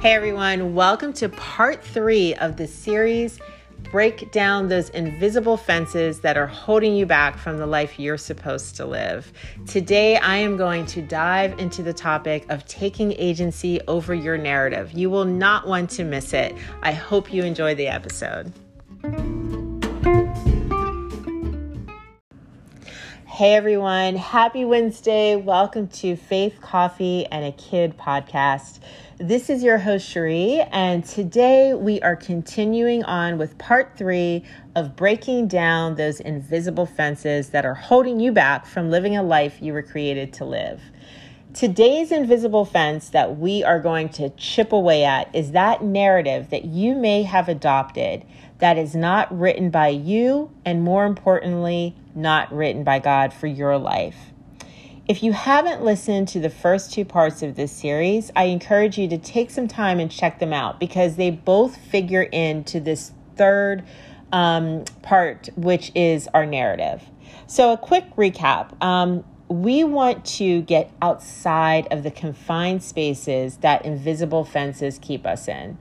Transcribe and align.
Hey 0.00 0.12
everyone, 0.12 0.76
welcome 0.76 1.12
to 1.14 1.28
part 1.28 1.82
three 1.82 2.32
of 2.36 2.56
the 2.56 2.68
series 2.68 3.40
Break 3.90 4.30
Down 4.30 4.68
Those 4.68 4.90
Invisible 4.90 5.56
Fences 5.56 6.20
That 6.20 6.36
Are 6.36 6.46
Holding 6.46 6.94
You 6.94 7.04
Back 7.04 7.36
from 7.36 7.56
the 7.56 7.66
Life 7.66 7.98
You're 7.98 8.16
Supposed 8.16 8.76
to 8.76 8.86
Live. 8.86 9.32
Today, 9.66 10.16
I 10.18 10.36
am 10.36 10.56
going 10.56 10.86
to 10.86 11.02
dive 11.02 11.58
into 11.58 11.82
the 11.82 11.92
topic 11.92 12.46
of 12.48 12.64
taking 12.66 13.10
agency 13.14 13.80
over 13.88 14.14
your 14.14 14.38
narrative. 14.38 14.92
You 14.92 15.10
will 15.10 15.24
not 15.24 15.66
want 15.66 15.90
to 15.90 16.04
miss 16.04 16.32
it. 16.32 16.54
I 16.80 16.92
hope 16.92 17.32
you 17.32 17.42
enjoy 17.42 17.74
the 17.74 17.88
episode. 17.88 18.52
Hey 23.38 23.54
everyone, 23.54 24.16
happy 24.16 24.64
Wednesday. 24.64 25.36
Welcome 25.36 25.86
to 25.90 26.16
Faith, 26.16 26.60
Coffee, 26.60 27.24
and 27.26 27.44
a 27.44 27.52
Kid 27.52 27.96
podcast. 27.96 28.80
This 29.18 29.48
is 29.48 29.62
your 29.62 29.78
host, 29.78 30.08
Cherie, 30.08 30.60
and 30.72 31.04
today 31.04 31.72
we 31.72 32.00
are 32.00 32.16
continuing 32.16 33.04
on 33.04 33.38
with 33.38 33.56
part 33.56 33.96
three 33.96 34.44
of 34.74 34.96
breaking 34.96 35.46
down 35.46 35.94
those 35.94 36.18
invisible 36.18 36.84
fences 36.84 37.50
that 37.50 37.64
are 37.64 37.74
holding 37.74 38.18
you 38.18 38.32
back 38.32 38.66
from 38.66 38.90
living 38.90 39.16
a 39.16 39.22
life 39.22 39.62
you 39.62 39.72
were 39.72 39.84
created 39.84 40.32
to 40.32 40.44
live. 40.44 40.82
Today's 41.54 42.10
invisible 42.10 42.64
fence 42.64 43.10
that 43.10 43.38
we 43.38 43.62
are 43.62 43.78
going 43.78 44.08
to 44.10 44.30
chip 44.30 44.72
away 44.72 45.04
at 45.04 45.32
is 45.32 45.52
that 45.52 45.84
narrative 45.84 46.50
that 46.50 46.64
you 46.64 46.96
may 46.96 47.22
have 47.22 47.48
adopted 47.48 48.24
that 48.58 48.76
is 48.76 48.96
not 48.96 49.36
written 49.36 49.70
by 49.70 49.88
you, 49.88 50.50
and 50.64 50.82
more 50.82 51.06
importantly, 51.06 51.94
not 52.18 52.52
written 52.52 52.84
by 52.84 52.98
God 52.98 53.32
for 53.32 53.46
your 53.46 53.78
life. 53.78 54.16
If 55.06 55.22
you 55.22 55.32
haven't 55.32 55.82
listened 55.82 56.28
to 56.28 56.40
the 56.40 56.50
first 56.50 56.92
two 56.92 57.06
parts 57.06 57.42
of 57.42 57.56
this 57.56 57.72
series, 57.72 58.30
I 58.36 58.44
encourage 58.44 58.98
you 58.98 59.08
to 59.08 59.16
take 59.16 59.50
some 59.50 59.66
time 59.66 60.00
and 60.00 60.10
check 60.10 60.38
them 60.38 60.52
out 60.52 60.78
because 60.78 61.16
they 61.16 61.30
both 61.30 61.78
figure 61.78 62.24
into 62.24 62.78
this 62.78 63.12
third 63.36 63.84
um, 64.32 64.84
part, 65.00 65.48
which 65.56 65.90
is 65.94 66.28
our 66.34 66.44
narrative. 66.44 67.02
So, 67.46 67.72
a 67.72 67.78
quick 67.78 68.04
recap. 68.16 68.82
Um, 68.82 69.24
we 69.48 69.82
want 69.82 70.24
to 70.24 70.62
get 70.62 70.92
outside 71.00 71.88
of 71.90 72.02
the 72.02 72.10
confined 72.10 72.82
spaces 72.82 73.56
that 73.58 73.84
invisible 73.84 74.44
fences 74.44 74.98
keep 75.00 75.26
us 75.26 75.48
in. 75.48 75.78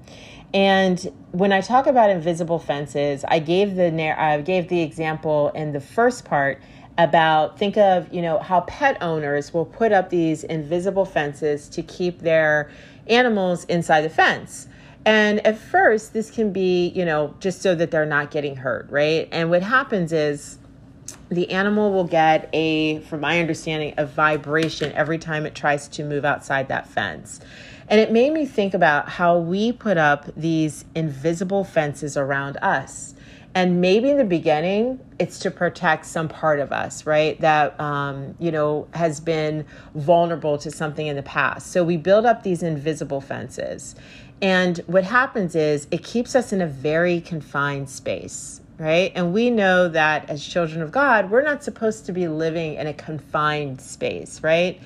And 0.54 1.00
when 1.32 1.52
I 1.52 1.62
talk 1.62 1.88
about 1.88 2.10
invisible 2.10 2.60
fences, 2.60 3.26
I 3.28 3.40
gave 3.40 3.76
the 3.76 3.88
I 4.18 4.40
gave 4.42 4.70
the 4.70 4.82
example 4.82 5.52
in 5.54 5.74
the 5.74 5.82
first 5.82 6.24
part 6.24 6.62
about 6.98 7.60
think 7.60 7.78
of 7.78 8.12
you 8.12 8.22
know 8.22 8.40
how 8.40 8.62
pet 8.62 8.98
owners 9.02 9.54
will 9.54 9.66
put 9.66 9.92
up 9.92 10.10
these 10.10 10.44
invisible 10.46 11.06
fences 11.06 11.70
to 11.70 11.84
keep 11.84 12.20
their 12.20 12.72
animals 13.08 13.66
inside 13.66 14.02
the 14.02 14.10
fence 14.10 14.68
and 15.06 15.46
at 15.46 15.58
first 15.58 16.14
this 16.14 16.32
can 16.32 16.52
be 16.52 16.88
you 16.90 17.06
know 17.06 17.36
just 17.40 17.62
so 17.62 17.76
that 17.76 17.92
they're 17.92 18.06
not 18.06 18.32
getting 18.32 18.56
hurt 18.56 18.90
right 18.90 19.30
and 19.32 19.50
what 19.50 19.62
happens 19.62 20.12
is 20.12 20.58
the 21.30 21.52
animal 21.52 21.92
will 21.92 22.06
get 22.06 22.50
a 22.54 23.00
from 23.02 23.22
my 23.22 23.40
understanding 23.40 23.94
a 23.98 24.06
vibration 24.06 24.92
every 24.94 25.18
time 25.18 25.46
it 25.46 25.56
tries 25.56 25.88
to 25.90 26.04
move 26.04 26.26
outside 26.26 26.68
that 26.70 26.88
fence. 26.88 27.40
And 27.90 28.00
it 28.00 28.12
made 28.12 28.34
me 28.34 28.46
think 28.46 28.74
about 28.74 29.10
how 29.10 29.38
we 29.38 29.72
put 29.72 29.98
up 29.98 30.26
these 30.36 30.86
invisible 30.96 31.64
fences 31.64 32.18
around 32.18 32.58
us. 32.58 33.14
And 33.56 33.82
maybe 33.82 34.10
in 34.10 34.18
the 34.18 34.26
beginning 34.26 35.00
it's 35.20 35.40
to 35.40 35.52
protect 35.52 36.06
some 36.06 36.30
part 36.30 36.60
of 36.60 36.72
us 36.72 37.06
right 37.06 37.40
that 37.42 37.80
um, 37.80 38.36
you 38.40 38.52
know 38.52 38.88
has 38.94 39.20
been 39.20 39.66
vulnerable 39.96 40.58
to 40.60 40.72
something 40.72 41.08
in 41.08 41.16
the 41.16 41.24
past. 41.24 41.72
So 41.72 41.84
we 41.84 41.98
build 41.98 42.26
up 42.26 42.44
these 42.44 42.64
invisible 42.64 43.22
fences. 43.22 43.96
And 44.42 44.78
what 44.86 45.04
happens 45.04 45.56
is 45.56 45.88
it 45.90 46.04
keeps 46.04 46.36
us 46.36 46.54
in 46.54 46.62
a 46.62 46.68
very 46.68 47.20
confined 47.20 47.90
space 47.90 48.62
right 48.78 49.12
and 49.16 49.34
we 49.34 49.50
know 49.50 49.88
that 49.88 50.30
as 50.30 50.46
children 50.46 50.82
of 50.82 50.92
god 50.92 51.30
we're 51.32 51.42
not 51.42 51.64
supposed 51.64 52.06
to 52.06 52.12
be 52.12 52.28
living 52.28 52.76
in 52.76 52.88
a 52.88 52.94
confined 52.94 53.82
space 53.82 54.42
right 54.44 54.80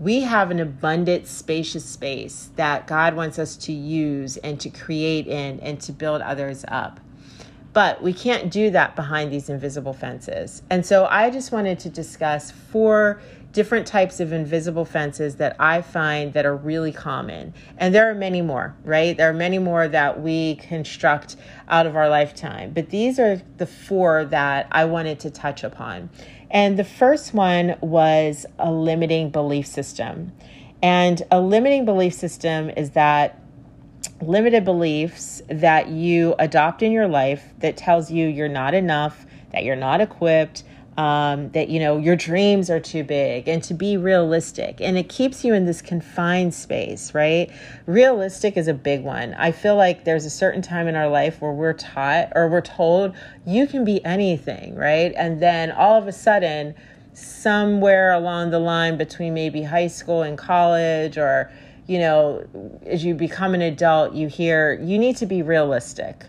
we 0.00 0.22
have 0.22 0.50
an 0.50 0.60
abundant, 0.60 1.26
spacious 1.26 1.84
space 1.84 2.48
that 2.56 2.86
God 2.86 3.14
wants 3.14 3.38
us 3.38 3.54
to 3.58 3.72
use 3.72 4.38
and 4.38 4.58
to 4.60 4.70
create 4.70 5.26
in 5.26 5.60
and 5.60 5.78
to 5.82 5.92
build 5.92 6.22
others 6.22 6.64
up. 6.68 6.98
But 7.74 8.02
we 8.02 8.14
can't 8.14 8.50
do 8.50 8.70
that 8.70 8.96
behind 8.96 9.30
these 9.30 9.50
invisible 9.50 9.92
fences. 9.92 10.62
And 10.70 10.84
so 10.86 11.04
I 11.04 11.28
just 11.28 11.52
wanted 11.52 11.78
to 11.80 11.90
discuss 11.90 12.50
four 12.50 13.20
different 13.52 13.86
types 13.86 14.20
of 14.20 14.32
invisible 14.32 14.84
fences 14.84 15.36
that 15.36 15.56
I 15.58 15.82
find 15.82 16.32
that 16.34 16.46
are 16.46 16.56
really 16.56 16.92
common. 16.92 17.52
And 17.78 17.94
there 17.94 18.08
are 18.08 18.14
many 18.14 18.42
more, 18.42 18.76
right? 18.84 19.16
There 19.16 19.28
are 19.28 19.34
many 19.34 19.58
more 19.58 19.88
that 19.88 20.20
we 20.20 20.56
construct 20.56 21.36
out 21.68 21.86
of 21.86 21.96
our 21.96 22.08
lifetime. 22.08 22.72
But 22.72 22.90
these 22.90 23.18
are 23.18 23.42
the 23.56 23.66
four 23.66 24.24
that 24.26 24.68
I 24.70 24.84
wanted 24.84 25.18
to 25.20 25.30
touch 25.30 25.64
upon. 25.64 26.10
And 26.50 26.78
the 26.78 26.84
first 26.84 27.34
one 27.34 27.76
was 27.80 28.46
a 28.58 28.70
limiting 28.70 29.30
belief 29.30 29.66
system. 29.66 30.32
And 30.82 31.22
a 31.30 31.40
limiting 31.40 31.84
belief 31.84 32.14
system 32.14 32.70
is 32.70 32.90
that 32.90 33.40
limited 34.22 34.64
beliefs 34.64 35.42
that 35.48 35.88
you 35.88 36.34
adopt 36.38 36.82
in 36.82 36.92
your 36.92 37.08
life 37.08 37.52
that 37.58 37.76
tells 37.76 38.10
you 38.10 38.26
you're 38.26 38.48
not 38.48 38.74
enough, 38.74 39.26
that 39.52 39.64
you're 39.64 39.76
not 39.76 40.00
equipped, 40.00 40.62
um, 41.00 41.48
that 41.52 41.70
you 41.70 41.80
know 41.80 41.96
your 41.96 42.14
dreams 42.14 42.68
are 42.68 42.78
too 42.78 43.02
big, 43.02 43.48
and 43.48 43.62
to 43.62 43.72
be 43.72 43.96
realistic. 43.96 44.82
And 44.82 44.98
it 44.98 45.08
keeps 45.08 45.42
you 45.46 45.54
in 45.54 45.64
this 45.64 45.80
confined 45.80 46.52
space, 46.52 47.14
right? 47.14 47.50
Realistic 47.86 48.58
is 48.58 48.68
a 48.68 48.74
big 48.74 49.02
one. 49.02 49.32
I 49.32 49.50
feel 49.50 49.76
like 49.76 50.04
there's 50.04 50.26
a 50.26 50.30
certain 50.30 50.60
time 50.60 50.88
in 50.88 50.96
our 50.96 51.08
life 51.08 51.40
where 51.40 51.52
we're 51.52 51.72
taught 51.72 52.32
or 52.34 52.48
we're 52.48 52.60
told 52.60 53.14
you 53.46 53.66
can 53.66 53.82
be 53.82 54.04
anything, 54.04 54.74
right? 54.74 55.14
And 55.16 55.40
then 55.40 55.72
all 55.72 55.98
of 55.98 56.06
a 56.06 56.12
sudden, 56.12 56.74
somewhere 57.14 58.12
along 58.12 58.50
the 58.50 58.58
line 58.58 58.98
between 58.98 59.32
maybe 59.32 59.62
high 59.62 59.86
school 59.86 60.20
and 60.20 60.36
college 60.36 61.16
or 61.16 61.50
you 61.86 61.98
know, 61.98 62.46
as 62.84 63.02
you 63.02 63.14
become 63.14 63.54
an 63.54 63.62
adult, 63.62 64.12
you 64.12 64.28
hear 64.28 64.74
you 64.74 64.98
need 64.98 65.16
to 65.16 65.26
be 65.26 65.40
realistic, 65.40 66.26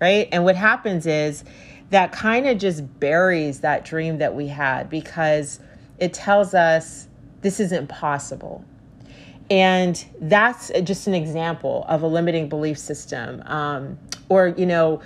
right? 0.00 0.28
And 0.30 0.44
what 0.44 0.54
happens 0.54 1.04
is 1.04 1.42
that 1.90 2.12
kind 2.12 2.46
of 2.46 2.58
just 2.58 3.00
buries 3.00 3.60
that 3.60 3.84
dream 3.84 4.18
that 4.18 4.34
we 4.34 4.48
had 4.48 4.88
because 4.90 5.60
it 5.98 6.12
tells 6.12 6.54
us 6.54 7.08
this 7.42 7.60
isn't 7.60 7.88
possible. 7.88 8.64
And 9.50 10.02
that's 10.20 10.70
just 10.82 11.06
an 11.06 11.14
example 11.14 11.84
of 11.88 12.02
a 12.02 12.06
limiting 12.06 12.48
belief 12.48 12.78
system. 12.78 13.42
Um, 13.46 13.98
or, 14.28 14.48
you 14.48 14.66
know, 14.66 15.02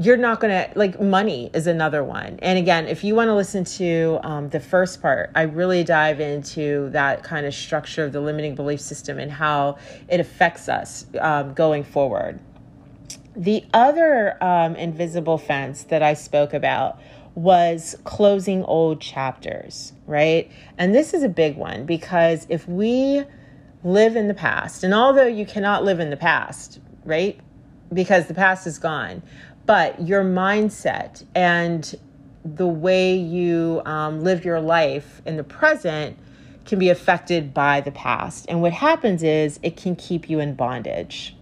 you're 0.00 0.16
not 0.16 0.40
to 0.40 0.70
like 0.74 1.00
money 1.00 1.50
is 1.52 1.66
another 1.66 2.04
one 2.04 2.38
and 2.40 2.58
again 2.58 2.86
if 2.86 3.02
you 3.02 3.14
want 3.14 3.28
to 3.28 3.34
listen 3.34 3.64
to 3.64 4.18
um, 4.22 4.48
the 4.50 4.60
first 4.60 5.02
part 5.02 5.30
i 5.34 5.42
really 5.42 5.82
dive 5.82 6.20
into 6.20 6.88
that 6.90 7.22
kind 7.22 7.44
of 7.44 7.52
structure 7.52 8.04
of 8.04 8.12
the 8.12 8.20
limiting 8.20 8.54
belief 8.54 8.80
system 8.80 9.18
and 9.18 9.30
how 9.30 9.76
it 10.08 10.20
affects 10.20 10.68
us 10.68 11.06
um, 11.20 11.52
going 11.54 11.82
forward 11.82 12.38
the 13.34 13.64
other 13.72 14.42
um, 14.42 14.76
invisible 14.76 15.38
fence 15.38 15.84
that 15.84 16.02
i 16.02 16.14
spoke 16.14 16.52
about 16.52 16.98
was 17.34 17.96
closing 18.04 18.62
old 18.64 19.00
chapters 19.00 19.92
right 20.06 20.50
and 20.76 20.94
this 20.94 21.14
is 21.14 21.22
a 21.22 21.28
big 21.28 21.56
one 21.56 21.86
because 21.86 22.46
if 22.50 22.68
we 22.68 23.24
live 23.84 24.16
in 24.16 24.28
the 24.28 24.34
past 24.34 24.84
and 24.84 24.92
although 24.92 25.26
you 25.26 25.46
cannot 25.46 25.82
live 25.82 25.98
in 25.98 26.10
the 26.10 26.16
past 26.16 26.78
right 27.04 27.40
because 27.92 28.26
the 28.26 28.34
past 28.34 28.66
is 28.66 28.78
gone 28.78 29.22
but 29.64 30.00
your 30.06 30.22
mindset 30.22 31.24
and 31.34 31.94
the 32.44 32.66
way 32.66 33.14
you 33.14 33.82
um, 33.84 34.22
live 34.22 34.44
your 34.44 34.60
life 34.60 35.22
in 35.24 35.36
the 35.36 35.44
present 35.44 36.18
can 36.64 36.78
be 36.78 36.88
affected 36.88 37.52
by 37.52 37.80
the 37.80 37.90
past. 37.90 38.46
And 38.48 38.62
what 38.62 38.72
happens 38.72 39.22
is 39.22 39.58
it 39.62 39.76
can 39.76 39.96
keep 39.96 40.28
you 40.28 40.40
in 40.40 40.54
bondage. 40.54 41.36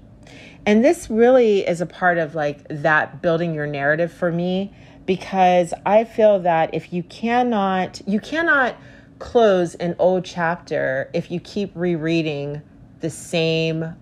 And 0.66 0.84
this 0.84 1.08
really 1.10 1.66
is 1.66 1.80
a 1.80 1.86
part 1.86 2.18
of 2.18 2.34
like 2.34 2.66
that 2.68 3.22
building 3.22 3.54
your 3.54 3.66
narrative 3.66 4.12
for 4.12 4.30
me 4.30 4.74
because 5.06 5.72
I 5.86 6.04
feel 6.04 6.40
that 6.40 6.74
if 6.74 6.92
you 6.92 7.02
cannot, 7.04 8.00
you 8.06 8.20
cannot 8.20 8.76
close 9.18 9.74
an 9.76 9.96
old 9.98 10.24
chapter 10.24 11.10
if 11.12 11.30
you 11.30 11.40
keep 11.40 11.72
rereading 11.74 12.62
the 13.00 13.10
same 13.10 13.94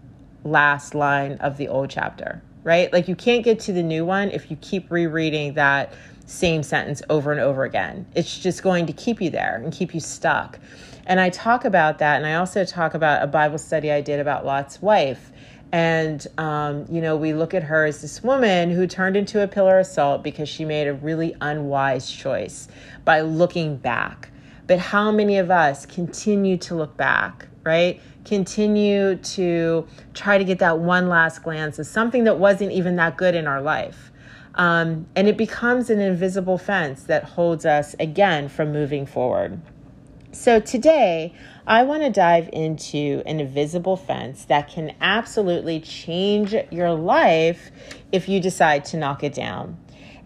last 0.44 0.94
line 0.94 1.32
of 1.34 1.56
the 1.56 1.69
old 1.69 1.90
chapter 1.90 2.43
right? 2.69 2.93
Like 2.93 3.08
you 3.08 3.16
can't 3.16 3.43
get 3.43 3.60
to 3.60 3.72
the 3.72 3.82
new 3.82 4.05
one 4.05 4.31
if 4.31 4.50
you 4.50 4.56
keep 4.56 4.90
rereading 4.90 5.55
that 5.55 5.94
same 6.26 6.62
sentence 6.62 7.02
over 7.08 7.32
and 7.32 7.40
over 7.40 7.64
again. 7.64 8.06
It's 8.14 8.38
just 8.38 8.62
going 8.62 8.84
to 8.87 8.93
keep 8.93 9.22
you 9.22 9.31
there 9.31 9.56
and 9.56 9.72
keep 9.72 9.94
you 9.94 10.00
stuck. 10.00 10.58
And 11.06 11.19
I 11.19 11.31
talk 11.31 11.64
about 11.64 11.99
that. 12.00 12.16
And 12.16 12.26
I 12.26 12.34
also 12.34 12.66
talk 12.66 12.93
about 12.93 13.22
a 13.22 13.26
Bible 13.26 13.56
study 13.56 13.90
I 13.90 14.02
did 14.02 14.20
about 14.20 14.44
Lot's 14.44 14.82
wife. 14.82 15.32
And, 15.70 16.26
um, 16.38 16.87
you 16.88 17.00
know, 17.00 17.17
we 17.17 17.35
look 17.35 17.53
at 17.53 17.62
her 17.65 17.85
as 17.85 18.00
this 18.00 18.23
woman 18.23 18.70
who 18.70 18.87
turned 18.87 19.17
into 19.17 19.43
a 19.43 19.49
pillar 19.49 19.79
of 19.79 19.87
salt 19.87 20.23
because 20.23 20.49
she 20.49 20.65
made 20.65 20.88
a 20.88 20.94
really 20.94 21.37
unwise 21.41 22.11
choice 22.11 22.69
by 23.05 23.20
looking 23.20 23.76
back. 23.76 24.31
But 24.67 24.79
how 24.79 25.11
many 25.11 25.38
of 25.38 25.50
us 25.50 25.85
continue 25.85 26.56
to 26.59 26.75
look 26.75 26.97
back 26.97 27.49
right? 27.69 28.00
Continue 28.25 29.17
to 29.17 29.87
try 30.15 30.38
to 30.38 30.44
get 30.44 30.59
that 30.61 30.79
one 30.79 31.09
last 31.09 31.43
glance 31.43 31.79
of 31.79 31.87
something 31.87 32.25
that 32.25 32.38
wasn't 32.38 32.73
even 32.73 32.97
that 32.97 33.19
good 33.19 33.35
in 33.35 33.47
our 33.47 33.61
life. 33.61 34.11
Um, 34.55 35.06
and 35.15 35.29
it 35.29 35.37
becomes 35.37 35.91
an 35.91 36.00
invisible 36.00 36.56
fence 36.56 37.05
that 37.05 37.25
holds 37.25 37.67
us 37.67 37.94
again 38.00 38.49
from 38.49 38.73
moving 38.73 39.05
forward. 39.05 39.61
So 40.32 40.61
today, 40.61 41.35
I 41.69 41.82
want 41.82 42.03
to 42.03 42.09
dive 42.09 42.49
into 42.50 43.23
an 43.26 43.41
invisible 43.41 43.99
fence 43.99 44.47
that 44.47 44.70
can 44.70 44.94
absolutely 45.03 45.81
change 45.81 46.55
your 46.70 46.94
life 46.94 47.70
if 48.11 48.26
you 48.26 48.41
decide 48.41 48.87
to 48.87 48.97
knock 48.97 49.23
it 49.23 49.35
down. 49.35 49.76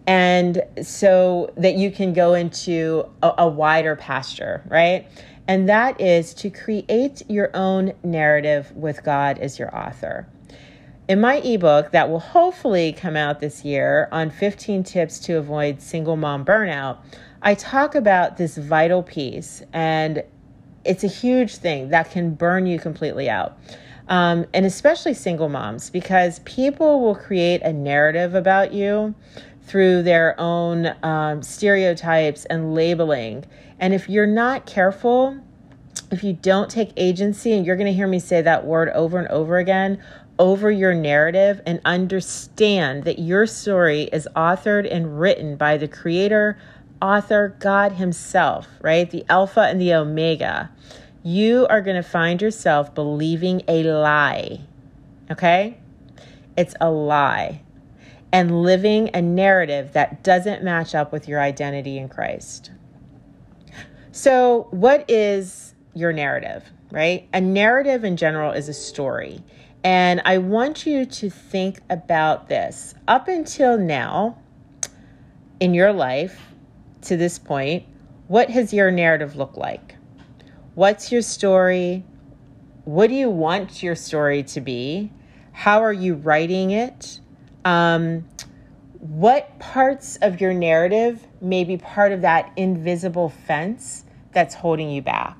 And 0.07 0.63
so 0.81 1.51
that 1.57 1.75
you 1.75 1.91
can 1.91 2.13
go 2.13 2.33
into 2.33 3.09
a, 3.21 3.33
a 3.39 3.47
wider 3.49 3.97
pasture, 3.97 4.63
right? 4.69 5.05
And 5.45 5.67
that 5.67 5.99
is 5.99 6.33
to 6.35 6.49
create 6.49 7.23
your 7.27 7.51
own 7.53 7.91
narrative 8.03 8.71
with 8.73 9.03
God 9.03 9.37
as 9.39 9.59
your 9.59 9.75
author. 9.75 10.29
In 11.09 11.19
my 11.19 11.39
ebook 11.39 11.91
that 11.91 12.09
will 12.09 12.19
hopefully 12.19 12.93
come 12.93 13.17
out 13.17 13.41
this 13.41 13.65
year 13.65 14.07
on 14.13 14.29
15 14.29 14.85
tips 14.85 15.19
to 15.19 15.37
avoid 15.37 15.81
single 15.81 16.15
mom 16.15 16.45
burnout, 16.45 16.99
I 17.41 17.55
talk 17.55 17.95
about 17.95 18.37
this 18.37 18.57
vital 18.57 19.03
piece, 19.03 19.61
and 19.73 20.23
it's 20.85 21.03
a 21.03 21.07
huge 21.07 21.57
thing 21.57 21.89
that 21.89 22.11
can 22.11 22.35
burn 22.35 22.65
you 22.65 22.79
completely 22.79 23.29
out. 23.29 23.57
Um, 24.09 24.45
and 24.53 24.65
especially 24.65 25.13
single 25.13 25.47
moms, 25.47 25.89
because 25.89 26.39
people 26.39 27.01
will 27.01 27.15
create 27.15 27.61
a 27.61 27.71
narrative 27.71 28.35
about 28.35 28.73
you 28.73 29.15
through 29.61 30.03
their 30.03 30.35
own 30.37 30.93
um, 31.03 31.41
stereotypes 31.41 32.43
and 32.45 32.75
labeling. 32.75 33.45
And 33.79 33.93
if 33.93 34.09
you're 34.09 34.27
not 34.27 34.65
careful, 34.65 35.39
if 36.11 36.23
you 36.23 36.33
don't 36.33 36.69
take 36.69 36.91
agency, 36.97 37.53
and 37.53 37.65
you're 37.65 37.77
going 37.77 37.87
to 37.87 37.93
hear 37.93 38.07
me 38.07 38.19
say 38.19 38.41
that 38.41 38.65
word 38.65 38.89
over 38.89 39.17
and 39.17 39.27
over 39.29 39.57
again, 39.57 40.03
over 40.37 40.69
your 40.69 40.93
narrative 40.93 41.61
and 41.65 41.79
understand 41.85 43.03
that 43.05 43.19
your 43.19 43.45
story 43.45 44.09
is 44.11 44.27
authored 44.35 44.91
and 44.91 45.19
written 45.19 45.55
by 45.55 45.77
the 45.77 45.87
creator, 45.87 46.57
author, 47.03 47.55
God 47.59 47.93
Himself, 47.93 48.67
right? 48.81 49.09
The 49.11 49.25
Alpha 49.27 49.61
and 49.61 49.79
the 49.79 49.93
Omega. 49.93 50.71
You 51.21 51.67
are 51.69 51.81
going 51.81 51.97
to 51.97 52.07
find 52.07 52.41
yourself 52.41 52.95
believing 52.95 53.61
a 53.67 53.83
lie, 53.83 54.61
okay? 55.29 55.77
It's 56.57 56.75
a 56.79 56.89
lie. 56.89 57.61
And 58.31 58.63
living 58.63 59.11
a 59.13 59.21
narrative 59.21 59.93
that 59.93 60.23
doesn't 60.23 60.63
match 60.63 60.95
up 60.95 61.11
with 61.11 61.27
your 61.27 61.39
identity 61.39 61.97
in 61.97 62.09
Christ. 62.09 62.71
So, 64.11 64.67
what 64.71 65.09
is 65.09 65.75
your 65.93 66.13
narrative, 66.13 66.63
right? 66.91 67.27
A 67.33 67.41
narrative 67.41 68.03
in 68.03 68.17
general 68.17 68.51
is 68.51 68.69
a 68.69 68.73
story. 68.73 69.43
And 69.83 70.21
I 70.23 70.37
want 70.37 70.85
you 70.85 71.05
to 71.05 71.29
think 71.29 71.81
about 71.89 72.47
this. 72.47 72.95
Up 73.07 73.27
until 73.27 73.77
now, 73.77 74.37
in 75.59 75.73
your 75.73 75.93
life, 75.93 76.52
to 77.03 77.17
this 77.17 77.39
point, 77.39 77.85
what 78.27 78.49
has 78.49 78.73
your 78.73 78.91
narrative 78.91 79.35
looked 79.35 79.57
like? 79.57 79.95
What's 80.75 81.11
your 81.11 81.21
story? 81.21 82.03
What 82.85 83.07
do 83.07 83.13
you 83.13 83.29
want 83.29 83.83
your 83.83 83.95
story 83.95 84.43
to 84.43 84.61
be? 84.61 85.11
How 85.51 85.83
are 85.83 85.93
you 85.93 86.15
writing 86.15 86.71
it? 86.71 87.19
Um, 87.63 88.27
what 88.99 89.59
parts 89.59 90.15
of 90.17 90.41
your 90.41 90.53
narrative 90.53 91.25
may 91.41 91.63
be 91.63 91.77
part 91.77 92.11
of 92.11 92.21
that 92.21 92.51
invisible 92.55 93.29
fence 93.29 94.05
that's 94.31 94.55
holding 94.55 94.89
you 94.89 95.01
back? 95.01 95.37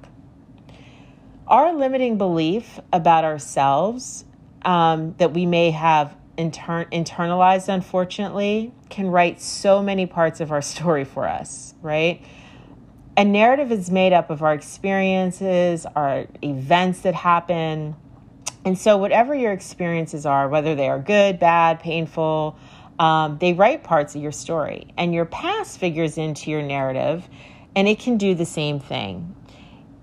Our 1.48 1.74
limiting 1.74 2.18
belief 2.18 2.80
about 2.92 3.24
ourselves 3.24 4.26
um, 4.64 5.16
that 5.18 5.34
we 5.34 5.46
may 5.46 5.72
have 5.72 6.16
inter- 6.38 6.86
internalized, 6.86 7.70
unfortunately, 7.70 8.74
can 8.90 9.08
write 9.08 9.42
so 9.42 9.82
many 9.82 10.06
parts 10.06 10.40
of 10.40 10.52
our 10.52 10.62
story 10.74 11.06
for 11.06 11.28
us, 11.28 11.74
right? 11.82 12.24
A 13.16 13.24
narrative 13.24 13.72
is 13.72 13.92
made 13.92 14.12
up 14.12 14.30
of 14.30 14.42
our 14.42 14.54
experiences, 14.54 15.86
our 15.96 16.26
events 16.42 17.02
that 17.02 17.14
happen. 17.14 17.96
And 18.66 18.78
so, 18.78 18.98
whatever 18.98 19.36
your 19.36 19.52
experiences 19.52 20.26
are, 20.26 20.50
whether 20.50 20.74
they 20.74 20.90
are 20.90 21.00
good, 21.00 21.40
bad, 21.40 21.80
painful, 21.80 22.58
um, 22.98 23.38
they 23.40 23.54
write 23.54 23.84
parts 23.84 24.16
of 24.16 24.22
your 24.22 24.32
story. 24.32 24.88
And 24.98 25.14
your 25.14 25.26
past 25.26 25.80
figures 25.80 26.18
into 26.18 26.50
your 26.50 26.64
narrative, 26.64 27.28
and 27.76 27.88
it 27.88 28.00
can 28.00 28.18
do 28.18 28.34
the 28.34 28.46
same 28.46 28.80
thing. 28.80 29.36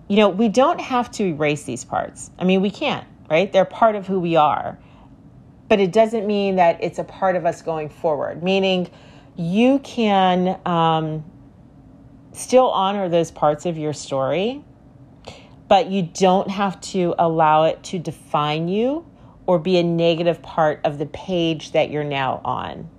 You 0.09 0.17
know, 0.17 0.29
we 0.29 0.49
don't 0.49 0.81
have 0.81 1.11
to 1.13 1.25
erase 1.25 1.65
these 1.65 1.85
parts. 1.85 2.31
I 2.39 2.45
mean, 2.45 2.61
we 2.61 2.71
can't, 2.71 3.07
right? 3.29 3.51
They're 3.51 3.65
part 3.65 3.97
of 3.97 4.07
who 4.07 4.21
we 4.21 4.37
are 4.37 4.79
but 5.71 5.79
it 5.79 5.93
doesn't 5.93 6.27
mean 6.27 6.57
that 6.57 6.83
it's 6.83 6.99
a 6.99 7.05
part 7.05 7.37
of 7.37 7.47
us 7.47 7.63
going 7.63 7.89
forward, 7.89 8.43
meaning 8.43 8.91
you 9.37 9.79
can 9.79 10.59
um, 10.67 11.25
still 12.33 12.69
honor 12.71 13.09
those 13.09 13.31
parts 13.31 13.67
of 13.67 13.79
your 13.79 13.93
story, 13.93 14.65
but 15.69 15.87
you 15.87 16.03
don't 16.03 16.51
have 16.51 16.81
to 16.81 17.15
allow 17.21 17.63
it 17.65 17.81
to 17.85 18.01
define 18.01 18.67
you 18.67 19.07
or 19.47 19.61
be 19.61 19.79
a 19.79 19.83
negative 19.85 20.43
part 20.43 20.81
of 20.83 20.99
the 20.99 21.07
page 21.07 21.71
that 21.71 21.89
you're 21.89 22.03
now 22.03 22.41
on. 22.45 22.91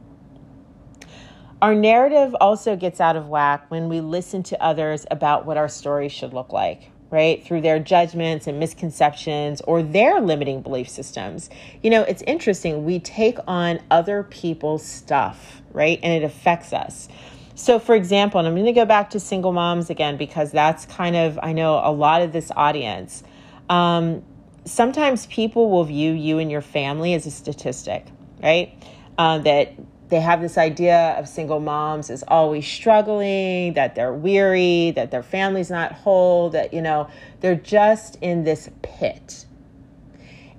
Our 1.61 1.75
narrative 1.75 2.33
also 2.39 2.77
gets 2.77 3.01
out 3.01 3.17
of 3.17 3.27
whack 3.27 3.69
when 3.69 3.89
we 3.89 3.99
listen 3.99 4.43
to 4.43 4.63
others 4.63 5.05
about 5.11 5.45
what 5.45 5.57
our 5.57 5.67
story 5.67 6.07
should 6.07 6.33
look 6.33 6.53
like 6.53 6.90
right? 7.11 7.43
Through 7.43 7.61
their 7.61 7.77
judgments 7.77 8.47
and 8.47 8.59
misconceptions 8.59 9.61
or 9.61 9.83
their 9.83 10.21
limiting 10.21 10.61
belief 10.61 10.89
systems. 10.89 11.49
You 11.83 11.89
know, 11.89 12.01
it's 12.03 12.23
interesting. 12.23 12.85
We 12.85 12.99
take 12.99 13.37
on 13.47 13.81
other 13.91 14.23
people's 14.23 14.85
stuff, 14.85 15.61
right? 15.73 15.99
And 16.01 16.23
it 16.23 16.25
affects 16.25 16.71
us. 16.73 17.09
So, 17.53 17.77
for 17.77 17.95
example, 17.95 18.39
and 18.39 18.47
I'm 18.47 18.55
going 18.55 18.65
to 18.65 18.71
go 18.71 18.85
back 18.85 19.11
to 19.11 19.19
single 19.19 19.51
moms 19.51 19.89
again 19.89 20.17
because 20.17 20.51
that's 20.51 20.85
kind 20.85 21.15
of, 21.15 21.37
I 21.43 21.51
know, 21.51 21.81
a 21.83 21.91
lot 21.91 22.21
of 22.21 22.31
this 22.31 22.49
audience. 22.55 23.23
Um, 23.69 24.23
sometimes 24.65 25.25
people 25.27 25.69
will 25.69 25.83
view 25.83 26.13
you 26.13 26.39
and 26.39 26.49
your 26.49 26.61
family 26.61 27.13
as 27.13 27.25
a 27.25 27.31
statistic, 27.31 28.07
right? 28.41 28.73
Uh, 29.17 29.39
that 29.39 29.73
they 30.11 30.19
have 30.19 30.41
this 30.41 30.57
idea 30.57 31.15
of 31.17 31.27
single 31.27 31.61
moms 31.61 32.09
as 32.09 32.21
always 32.27 32.67
struggling, 32.67 33.73
that 33.73 33.95
they're 33.95 34.13
weary, 34.13 34.91
that 34.91 35.09
their 35.09 35.23
family's 35.23 35.71
not 35.71 35.93
whole, 35.93 36.49
that, 36.49 36.73
you 36.73 36.81
know, 36.81 37.09
they're 37.39 37.55
just 37.55 38.17
in 38.21 38.43
this 38.43 38.69
pit. 38.81 39.45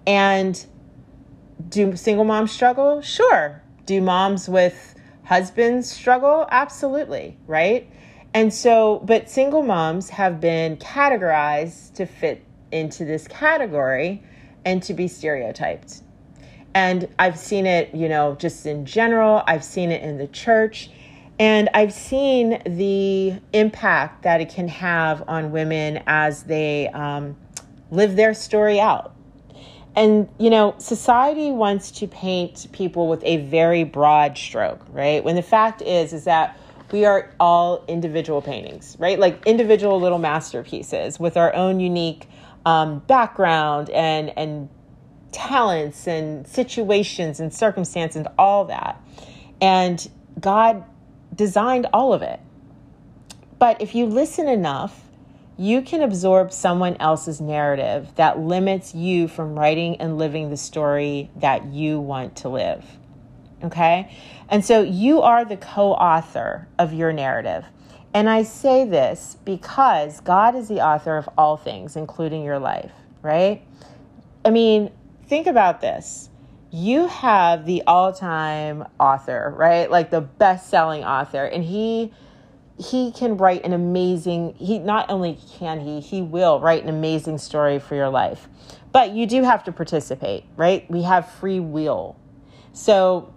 And 0.06 0.64
do 1.68 1.94
single 1.96 2.24
moms 2.24 2.50
struggle? 2.50 3.02
Sure. 3.02 3.62
Do 3.84 4.00
moms 4.00 4.48
with 4.48 4.94
husbands 5.24 5.90
struggle? 5.90 6.48
Absolutely, 6.50 7.36
right? 7.46 7.88
And 8.32 8.54
so, 8.54 9.02
but 9.04 9.28
single 9.28 9.62
moms 9.62 10.08
have 10.08 10.40
been 10.40 10.78
categorized 10.78 11.92
to 11.96 12.06
fit 12.06 12.42
into 12.70 13.04
this 13.04 13.28
category 13.28 14.22
and 14.64 14.82
to 14.84 14.94
be 14.94 15.08
stereotyped. 15.08 16.00
And 16.74 17.08
I've 17.18 17.38
seen 17.38 17.66
it, 17.66 17.94
you 17.94 18.08
know, 18.08 18.34
just 18.36 18.66
in 18.66 18.86
general, 18.86 19.42
I've 19.46 19.64
seen 19.64 19.90
it 19.90 20.02
in 20.02 20.18
the 20.18 20.26
church, 20.28 20.90
and 21.38 21.68
I've 21.74 21.92
seen 21.92 22.62
the 22.64 23.34
impact 23.52 24.22
that 24.22 24.40
it 24.40 24.48
can 24.48 24.68
have 24.68 25.22
on 25.28 25.50
women 25.50 26.02
as 26.06 26.44
they 26.44 26.88
um, 26.88 27.36
live 27.90 28.16
their 28.16 28.32
story 28.32 28.80
out. 28.80 29.14
And, 29.94 30.28
you 30.38 30.48
know, 30.48 30.74
society 30.78 31.50
wants 31.50 31.90
to 31.92 32.06
paint 32.06 32.66
people 32.72 33.08
with 33.08 33.22
a 33.24 33.38
very 33.48 33.84
broad 33.84 34.38
stroke, 34.38 34.80
right? 34.90 35.22
When 35.22 35.36
the 35.36 35.42
fact 35.42 35.82
is, 35.82 36.14
is 36.14 36.24
that 36.24 36.58
we 36.92 37.04
are 37.04 37.30
all 37.40 37.84
individual 37.88 38.40
paintings, 38.40 38.96
right? 38.98 39.18
Like 39.18 39.44
individual 39.46 40.00
little 40.00 40.18
masterpieces 40.18 41.20
with 41.20 41.36
our 41.36 41.54
own 41.54 41.80
unique 41.80 42.28
um, 42.64 43.00
background 43.00 43.90
and, 43.90 44.32
and 44.38 44.68
talents 45.32 46.06
and 46.06 46.46
situations 46.46 47.40
and 47.40 47.52
circumstances 47.52 48.16
and 48.16 48.28
all 48.38 48.66
that. 48.66 49.00
And 49.60 50.08
God 50.40 50.84
designed 51.34 51.86
all 51.92 52.12
of 52.12 52.22
it. 52.22 52.40
But 53.58 53.80
if 53.80 53.94
you 53.94 54.06
listen 54.06 54.48
enough, 54.48 55.02
you 55.56 55.82
can 55.82 56.02
absorb 56.02 56.52
someone 56.52 56.96
else's 56.98 57.40
narrative 57.40 58.12
that 58.16 58.38
limits 58.38 58.94
you 58.94 59.28
from 59.28 59.58
writing 59.58 59.96
and 60.00 60.18
living 60.18 60.50
the 60.50 60.56
story 60.56 61.30
that 61.36 61.66
you 61.66 62.00
want 62.00 62.36
to 62.36 62.48
live. 62.48 62.84
Okay? 63.62 64.16
And 64.48 64.64
so 64.64 64.82
you 64.82 65.22
are 65.22 65.44
the 65.44 65.56
co 65.56 65.92
author 65.92 66.66
of 66.78 66.92
your 66.92 67.12
narrative. 67.12 67.64
And 68.14 68.28
I 68.28 68.42
say 68.42 68.84
this 68.84 69.36
because 69.44 70.20
God 70.20 70.54
is 70.54 70.68
the 70.68 70.80
author 70.80 71.16
of 71.16 71.28
all 71.38 71.56
things, 71.56 71.96
including 71.96 72.42
your 72.42 72.58
life, 72.58 72.92
right? 73.22 73.62
I 74.44 74.50
mean, 74.50 74.90
think 75.32 75.46
about 75.46 75.80
this. 75.80 76.28
You 76.70 77.06
have 77.06 77.64
the 77.64 77.84
all-time 77.86 78.84
author, 79.00 79.54
right? 79.56 79.90
Like 79.90 80.10
the 80.10 80.20
best-selling 80.20 81.04
author, 81.04 81.46
and 81.46 81.64
he 81.64 82.12
he 82.78 83.12
can 83.12 83.38
write 83.38 83.64
an 83.64 83.72
amazing 83.72 84.54
he 84.58 84.78
not 84.78 85.08
only 85.08 85.38
can 85.58 85.80
he 85.80 86.00
he 86.00 86.20
will 86.20 86.60
write 86.60 86.82
an 86.82 86.88
amazing 86.88 87.38
story 87.38 87.78
for 87.78 87.94
your 87.94 88.08
life 88.08 88.48
but 88.92 89.12
you 89.12 89.26
do 89.26 89.42
have 89.42 89.62
to 89.62 89.70
participate 89.70 90.42
right 90.56 90.90
we 90.90 91.02
have 91.02 91.30
free 91.32 91.60
will 91.60 92.16
so 92.72 93.31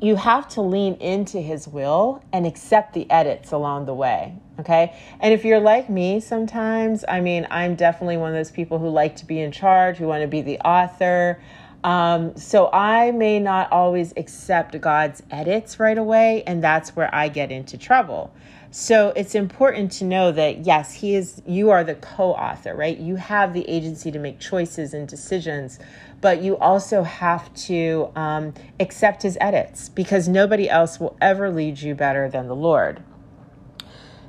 you 0.00 0.16
have 0.16 0.48
to 0.48 0.62
lean 0.62 0.94
into 0.94 1.38
his 1.38 1.68
will 1.68 2.22
and 2.32 2.46
accept 2.46 2.94
the 2.94 3.10
edits 3.10 3.52
along 3.52 3.86
the 3.86 3.94
way 3.94 4.34
okay 4.58 4.94
and 5.20 5.32
if 5.32 5.44
you're 5.44 5.60
like 5.60 5.90
me 5.90 6.20
sometimes 6.20 7.04
i 7.08 7.20
mean 7.20 7.46
i'm 7.50 7.74
definitely 7.74 8.16
one 8.16 8.30
of 8.30 8.34
those 8.34 8.50
people 8.50 8.78
who 8.78 8.88
like 8.88 9.16
to 9.16 9.26
be 9.26 9.40
in 9.40 9.52
charge 9.52 9.96
who 9.96 10.06
want 10.06 10.22
to 10.22 10.28
be 10.28 10.40
the 10.40 10.58
author 10.60 11.40
um, 11.82 12.36
so 12.36 12.68
I 12.72 13.10
may 13.10 13.40
not 13.40 13.72
always 13.72 14.12
accept 14.16 14.78
God's 14.80 15.22
edits 15.30 15.80
right 15.80 15.96
away, 15.96 16.42
and 16.46 16.62
that's 16.62 16.94
where 16.94 17.12
I 17.14 17.28
get 17.28 17.50
into 17.50 17.78
trouble. 17.78 18.34
So 18.72 19.12
it's 19.16 19.34
important 19.34 19.90
to 19.92 20.04
know 20.04 20.30
that 20.30 20.64
yes, 20.64 20.94
he 20.94 21.16
is 21.16 21.42
you 21.44 21.70
are 21.70 21.82
the 21.82 21.96
co-author, 21.96 22.74
right? 22.74 22.96
You 22.96 23.16
have 23.16 23.52
the 23.52 23.68
agency 23.68 24.12
to 24.12 24.18
make 24.20 24.38
choices 24.38 24.94
and 24.94 25.08
decisions, 25.08 25.80
but 26.20 26.40
you 26.40 26.56
also 26.56 27.02
have 27.02 27.52
to 27.66 28.12
um, 28.14 28.54
accept 28.78 29.22
his 29.24 29.36
edits 29.40 29.88
because 29.88 30.28
nobody 30.28 30.70
else 30.70 31.00
will 31.00 31.16
ever 31.20 31.50
lead 31.50 31.80
you 31.80 31.96
better 31.96 32.28
than 32.28 32.46
the 32.46 32.54
Lord. 32.54 33.02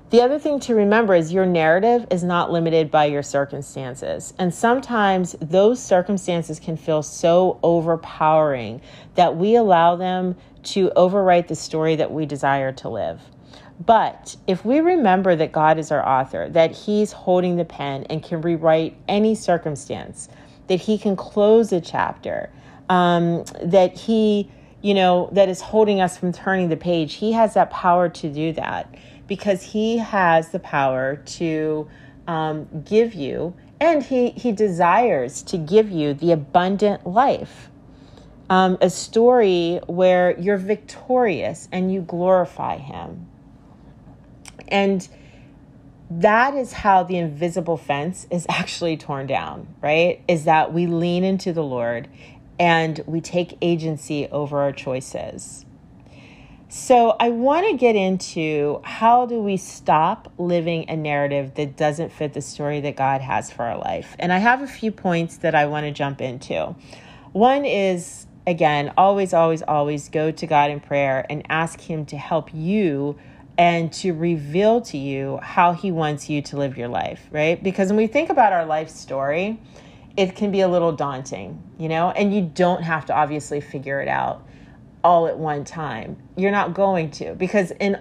The 0.09 0.21
other 0.21 0.39
thing 0.39 0.59
to 0.61 0.75
remember 0.75 1.15
is 1.15 1.31
your 1.31 1.45
narrative 1.45 2.05
is 2.11 2.21
not 2.21 2.51
limited 2.51 2.91
by 2.91 3.05
your 3.05 3.23
circumstances. 3.23 4.33
And 4.37 4.53
sometimes 4.53 5.37
those 5.39 5.81
circumstances 5.81 6.59
can 6.59 6.75
feel 6.75 7.01
so 7.01 7.59
overpowering 7.63 8.81
that 9.15 9.37
we 9.37 9.55
allow 9.55 9.95
them 9.95 10.35
to 10.63 10.91
overwrite 10.95 11.47
the 11.47 11.55
story 11.55 11.95
that 11.95 12.11
we 12.11 12.25
desire 12.25 12.71
to 12.73 12.89
live. 12.89 13.21
But 13.83 14.35
if 14.47 14.63
we 14.63 14.79
remember 14.79 15.35
that 15.35 15.51
God 15.51 15.79
is 15.79 15.91
our 15.91 16.07
author, 16.07 16.49
that 16.49 16.71
He's 16.71 17.11
holding 17.11 17.55
the 17.55 17.65
pen 17.65 18.05
and 18.09 18.21
can 18.21 18.41
rewrite 18.41 18.95
any 19.07 19.33
circumstance, 19.33 20.29
that 20.67 20.81
He 20.81 20.97
can 20.97 21.15
close 21.15 21.71
a 21.71 21.81
chapter, 21.81 22.51
um, 22.89 23.43
that 23.63 23.97
He, 23.97 24.51
you 24.81 24.93
know, 24.93 25.29
that 25.31 25.49
is 25.49 25.61
holding 25.61 25.99
us 25.99 26.17
from 26.17 26.31
turning 26.31 26.69
the 26.69 26.77
page, 26.77 27.15
He 27.15 27.31
has 27.31 27.55
that 27.55 27.71
power 27.71 28.07
to 28.09 28.31
do 28.31 28.53
that 28.53 28.93
because 29.31 29.63
he 29.63 29.97
has 29.97 30.49
the 30.49 30.59
power 30.59 31.15
to 31.15 31.87
um, 32.27 32.67
give 32.83 33.13
you, 33.13 33.55
and 33.79 34.03
he, 34.03 34.31
he 34.31 34.51
desires 34.51 35.41
to 35.41 35.57
give 35.57 35.89
you 35.89 36.13
the 36.13 36.33
abundant 36.33 37.07
life. 37.07 37.69
Um, 38.51 38.77
a 38.81 38.89
story 38.89 39.79
where 39.87 40.37
you're 40.37 40.57
victorious 40.57 41.69
and 41.71 41.89
you 41.89 42.01
glorify 42.01 42.77
him. 42.79 43.27
And 44.67 45.07
that 46.09 46.53
is 46.53 46.73
how 46.73 47.03
the 47.03 47.15
invisible 47.15 47.77
fence 47.77 48.27
is 48.29 48.45
actually 48.49 48.97
torn 48.97 49.25
down, 49.25 49.73
right? 49.81 50.21
Is 50.27 50.43
that 50.43 50.73
we 50.73 50.85
lean 50.85 51.23
into 51.23 51.53
the 51.53 51.63
Lord 51.63 52.09
and 52.59 53.01
we 53.07 53.21
take 53.21 53.57
agency 53.61 54.27
over 54.27 54.59
our 54.59 54.73
choices. 54.73 55.65
So, 56.67 57.15
I 57.19 57.29
want 57.29 57.69
to 57.69 57.77
get 57.77 57.95
into 57.95 58.81
how 58.83 59.25
do 59.25 59.39
we 59.39 59.55
stop 59.55 60.31
living 60.37 60.89
a 60.89 60.97
narrative 60.97 61.55
that 61.55 61.77
doesn't 61.77 62.11
fit 62.11 62.33
the 62.33 62.41
story 62.41 62.81
that 62.81 62.97
God 62.97 63.21
has 63.21 63.49
for 63.49 63.63
our 63.63 63.77
life. 63.77 64.15
And 64.19 64.33
I 64.33 64.39
have 64.39 64.61
a 64.61 64.67
few 64.67 64.91
points 64.91 65.37
that 65.37 65.55
I 65.55 65.67
want 65.67 65.85
to 65.85 65.91
jump 65.91 66.21
into. 66.21 66.75
One 67.33 67.65
is, 67.65 68.25
again, 68.47 68.93
always, 68.97 69.33
always, 69.33 69.61
always 69.63 70.09
go 70.09 70.31
to 70.31 70.47
God 70.47 70.71
in 70.71 70.79
prayer 70.79 71.25
and 71.29 71.43
ask 71.49 71.81
Him 71.81 72.05
to 72.07 72.17
help 72.17 72.53
you 72.53 73.17
and 73.57 73.91
to 73.93 74.13
reveal 74.13 74.81
to 74.81 74.97
you 74.97 75.39
how 75.41 75.73
He 75.73 75.91
wants 75.91 76.29
you 76.29 76.41
to 76.43 76.57
live 76.57 76.77
your 76.77 76.87
life, 76.87 77.27
right? 77.31 77.61
Because 77.61 77.89
when 77.89 77.97
we 77.97 78.07
think 78.07 78.29
about 78.29 78.53
our 78.53 78.65
life 78.65 78.89
story, 78.89 79.59
it 80.17 80.35
can 80.35 80.51
be 80.51 80.61
a 80.61 80.67
little 80.67 80.91
daunting, 80.91 81.61
you 81.77 81.87
know, 81.87 82.11
and 82.11 82.33
you 82.33 82.41
don't 82.41 82.83
have 82.83 83.05
to 83.05 83.13
obviously 83.13 83.61
figure 83.61 84.01
it 84.01 84.07
out 84.07 84.45
all 85.03 85.27
at 85.27 85.37
one 85.37 85.63
time. 85.63 86.17
You're 86.35 86.51
not 86.51 86.73
going 86.73 87.11
to 87.11 87.33
because 87.35 87.71
in 87.71 87.97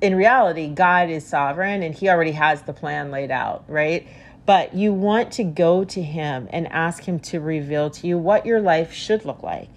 in 0.00 0.14
reality 0.14 0.68
God 0.68 1.10
is 1.10 1.26
sovereign 1.26 1.82
and 1.82 1.94
he 1.94 2.08
already 2.08 2.32
has 2.32 2.62
the 2.62 2.72
plan 2.72 3.10
laid 3.10 3.30
out, 3.30 3.64
right? 3.66 4.06
But 4.48 4.72
you 4.72 4.94
want 4.94 5.30
to 5.32 5.44
go 5.44 5.84
to 5.84 6.02
him 6.02 6.48
and 6.54 6.66
ask 6.68 7.04
him 7.04 7.20
to 7.20 7.38
reveal 7.38 7.90
to 7.90 8.06
you 8.06 8.16
what 8.16 8.46
your 8.46 8.62
life 8.62 8.94
should 8.94 9.26
look 9.26 9.42
like 9.42 9.68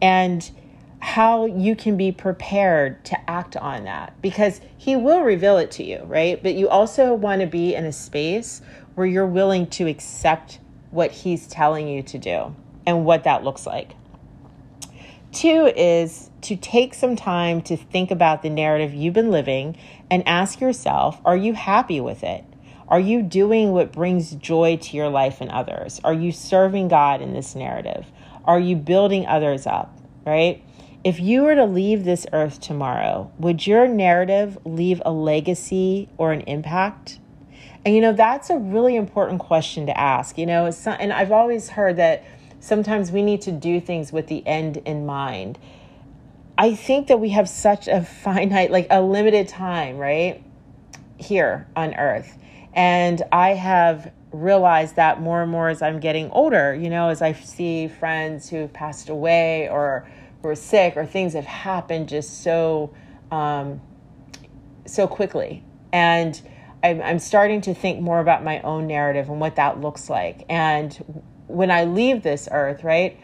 and 0.00 0.50
how 0.98 1.46
you 1.46 1.76
can 1.76 1.96
be 1.96 2.10
prepared 2.10 3.04
to 3.04 3.30
act 3.30 3.56
on 3.56 3.84
that 3.84 4.20
because 4.20 4.60
he 4.76 4.96
will 4.96 5.20
reveal 5.20 5.56
it 5.56 5.70
to 5.72 5.84
you, 5.84 6.02
right? 6.06 6.42
But 6.42 6.54
you 6.54 6.68
also 6.68 7.14
want 7.14 7.42
to 7.42 7.46
be 7.46 7.76
in 7.76 7.84
a 7.84 7.92
space 7.92 8.60
where 8.96 9.06
you're 9.06 9.24
willing 9.24 9.68
to 9.68 9.86
accept 9.86 10.58
what 10.90 11.12
he's 11.12 11.46
telling 11.46 11.86
you 11.86 12.02
to 12.02 12.18
do 12.18 12.56
and 12.84 13.04
what 13.04 13.22
that 13.22 13.44
looks 13.44 13.68
like. 13.68 13.92
Two 15.30 15.72
is 15.76 16.28
to 16.40 16.56
take 16.56 16.92
some 16.92 17.14
time 17.14 17.62
to 17.62 17.76
think 17.76 18.10
about 18.10 18.42
the 18.42 18.50
narrative 18.50 18.92
you've 18.94 19.14
been 19.14 19.30
living 19.30 19.76
and 20.10 20.26
ask 20.26 20.60
yourself 20.60 21.20
are 21.24 21.36
you 21.36 21.52
happy 21.52 22.00
with 22.00 22.24
it? 22.24 22.44
Are 22.92 23.00
you 23.00 23.22
doing 23.22 23.72
what 23.72 23.90
brings 23.90 24.32
joy 24.32 24.76
to 24.76 24.96
your 24.98 25.08
life 25.08 25.40
and 25.40 25.50
others? 25.50 25.98
Are 26.04 26.12
you 26.12 26.30
serving 26.30 26.88
God 26.88 27.22
in 27.22 27.32
this 27.32 27.54
narrative? 27.54 28.04
Are 28.44 28.60
you 28.60 28.76
building 28.76 29.24
others 29.26 29.66
up? 29.66 29.96
Right? 30.26 30.62
If 31.02 31.18
you 31.18 31.44
were 31.44 31.54
to 31.54 31.64
leave 31.64 32.04
this 32.04 32.26
earth 32.34 32.60
tomorrow, 32.60 33.32
would 33.38 33.66
your 33.66 33.88
narrative 33.88 34.58
leave 34.66 35.00
a 35.06 35.10
legacy 35.10 36.10
or 36.18 36.32
an 36.32 36.42
impact? 36.42 37.18
And 37.82 37.94
you 37.94 38.02
know, 38.02 38.12
that's 38.12 38.50
a 38.50 38.58
really 38.58 38.96
important 38.96 39.40
question 39.40 39.86
to 39.86 39.98
ask. 39.98 40.36
You 40.36 40.44
know, 40.44 40.70
and 40.86 41.14
I've 41.14 41.32
always 41.32 41.70
heard 41.70 41.96
that 41.96 42.22
sometimes 42.60 43.10
we 43.10 43.22
need 43.22 43.40
to 43.42 43.52
do 43.52 43.80
things 43.80 44.12
with 44.12 44.26
the 44.26 44.46
end 44.46 44.76
in 44.76 45.06
mind. 45.06 45.58
I 46.58 46.74
think 46.74 47.06
that 47.06 47.20
we 47.20 47.30
have 47.30 47.48
such 47.48 47.88
a 47.88 48.04
finite, 48.22 48.70
like 48.70 48.88
a 48.90 49.00
limited 49.00 49.48
time, 49.48 49.96
right? 49.96 50.44
Here 51.16 51.66
on 51.74 51.94
earth. 51.94 52.36
And 52.74 53.22
I 53.30 53.50
have 53.50 54.12
realized 54.32 54.96
that 54.96 55.20
more 55.20 55.42
and 55.42 55.50
more 55.50 55.68
as 55.68 55.82
I'm 55.82 56.00
getting 56.00 56.30
older, 56.30 56.74
you 56.74 56.88
know, 56.88 57.08
as 57.08 57.20
I 57.20 57.32
see 57.32 57.88
friends 57.88 58.48
who've 58.48 58.72
passed 58.72 59.08
away 59.08 59.68
or 59.68 60.08
who 60.40 60.48
are 60.48 60.54
sick 60.54 60.96
or 60.96 61.04
things 61.04 61.34
have 61.34 61.44
happened 61.44 62.08
just 62.08 62.42
so, 62.42 62.94
um, 63.30 63.80
so 64.86 65.06
quickly. 65.06 65.62
And 65.92 66.40
I'm, 66.82 67.02
I'm 67.02 67.18
starting 67.18 67.60
to 67.62 67.74
think 67.74 68.00
more 68.00 68.20
about 68.20 68.42
my 68.42 68.60
own 68.62 68.86
narrative 68.86 69.28
and 69.28 69.38
what 69.40 69.56
that 69.56 69.80
looks 69.80 70.08
like. 70.08 70.44
And 70.48 71.22
when 71.46 71.70
I 71.70 71.84
leave 71.84 72.22
this 72.22 72.48
earth, 72.50 72.82
right? 72.82 73.20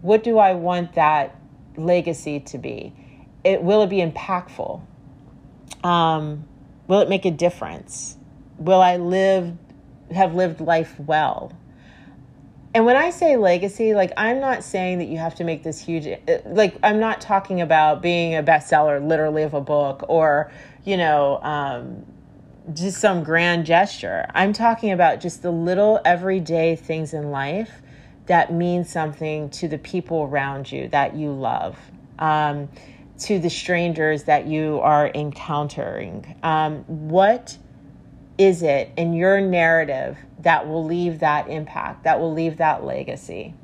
What 0.00 0.24
do 0.24 0.38
I 0.38 0.54
want 0.54 0.94
that 0.94 1.38
legacy 1.76 2.40
to 2.40 2.58
be? 2.58 2.94
It 3.44 3.62
will 3.62 3.82
it 3.82 3.90
be 3.90 3.98
impactful? 3.98 4.80
Um, 5.84 6.46
will 6.88 7.00
it 7.00 7.08
make 7.08 7.24
a 7.24 7.30
difference? 7.30 8.16
Will 8.58 8.80
I 8.80 8.96
live 8.96 9.56
have 10.10 10.34
lived 10.34 10.60
life 10.60 10.98
well? 11.00 11.52
And 12.74 12.84
when 12.84 12.96
I 12.96 13.08
say 13.08 13.36
legacy, 13.36 13.94
like 13.94 14.12
I'm 14.18 14.38
not 14.38 14.62
saying 14.62 14.98
that 14.98 15.06
you 15.06 15.16
have 15.16 15.34
to 15.36 15.44
make 15.44 15.62
this 15.62 15.80
huge 15.80 16.06
like 16.44 16.78
I'm 16.82 17.00
not 17.00 17.20
talking 17.20 17.62
about 17.62 18.02
being 18.02 18.36
a 18.36 18.42
bestseller 18.42 19.06
literally 19.06 19.44
of 19.44 19.54
a 19.54 19.62
book 19.62 20.04
or, 20.08 20.52
you 20.84 20.96
know, 20.98 21.40
um, 21.42 22.04
just 22.74 22.98
some 23.00 23.24
grand 23.24 23.64
gesture. 23.64 24.26
I'm 24.34 24.52
talking 24.52 24.92
about 24.92 25.20
just 25.20 25.42
the 25.42 25.50
little 25.50 26.00
everyday 26.04 26.76
things 26.76 27.14
in 27.14 27.30
life 27.30 27.80
that 28.26 28.52
mean 28.52 28.84
something 28.84 29.48
to 29.50 29.68
the 29.68 29.78
people 29.78 30.24
around 30.24 30.70
you 30.70 30.88
that 30.88 31.14
you 31.14 31.32
love, 31.32 31.78
um, 32.18 32.68
to 33.20 33.38
the 33.38 33.48
strangers 33.48 34.24
that 34.24 34.46
you 34.46 34.80
are 34.80 35.10
encountering. 35.14 36.36
Um, 36.42 36.78
what 36.86 37.56
is 38.38 38.62
it 38.62 38.90
in 38.96 39.14
your 39.14 39.40
narrative 39.40 40.18
that 40.40 40.68
will 40.68 40.84
leave 40.84 41.20
that 41.20 41.48
impact, 41.48 42.04
that 42.04 42.20
will 42.20 42.32
leave 42.32 42.58
that 42.58 42.84
legacy? 42.84 43.54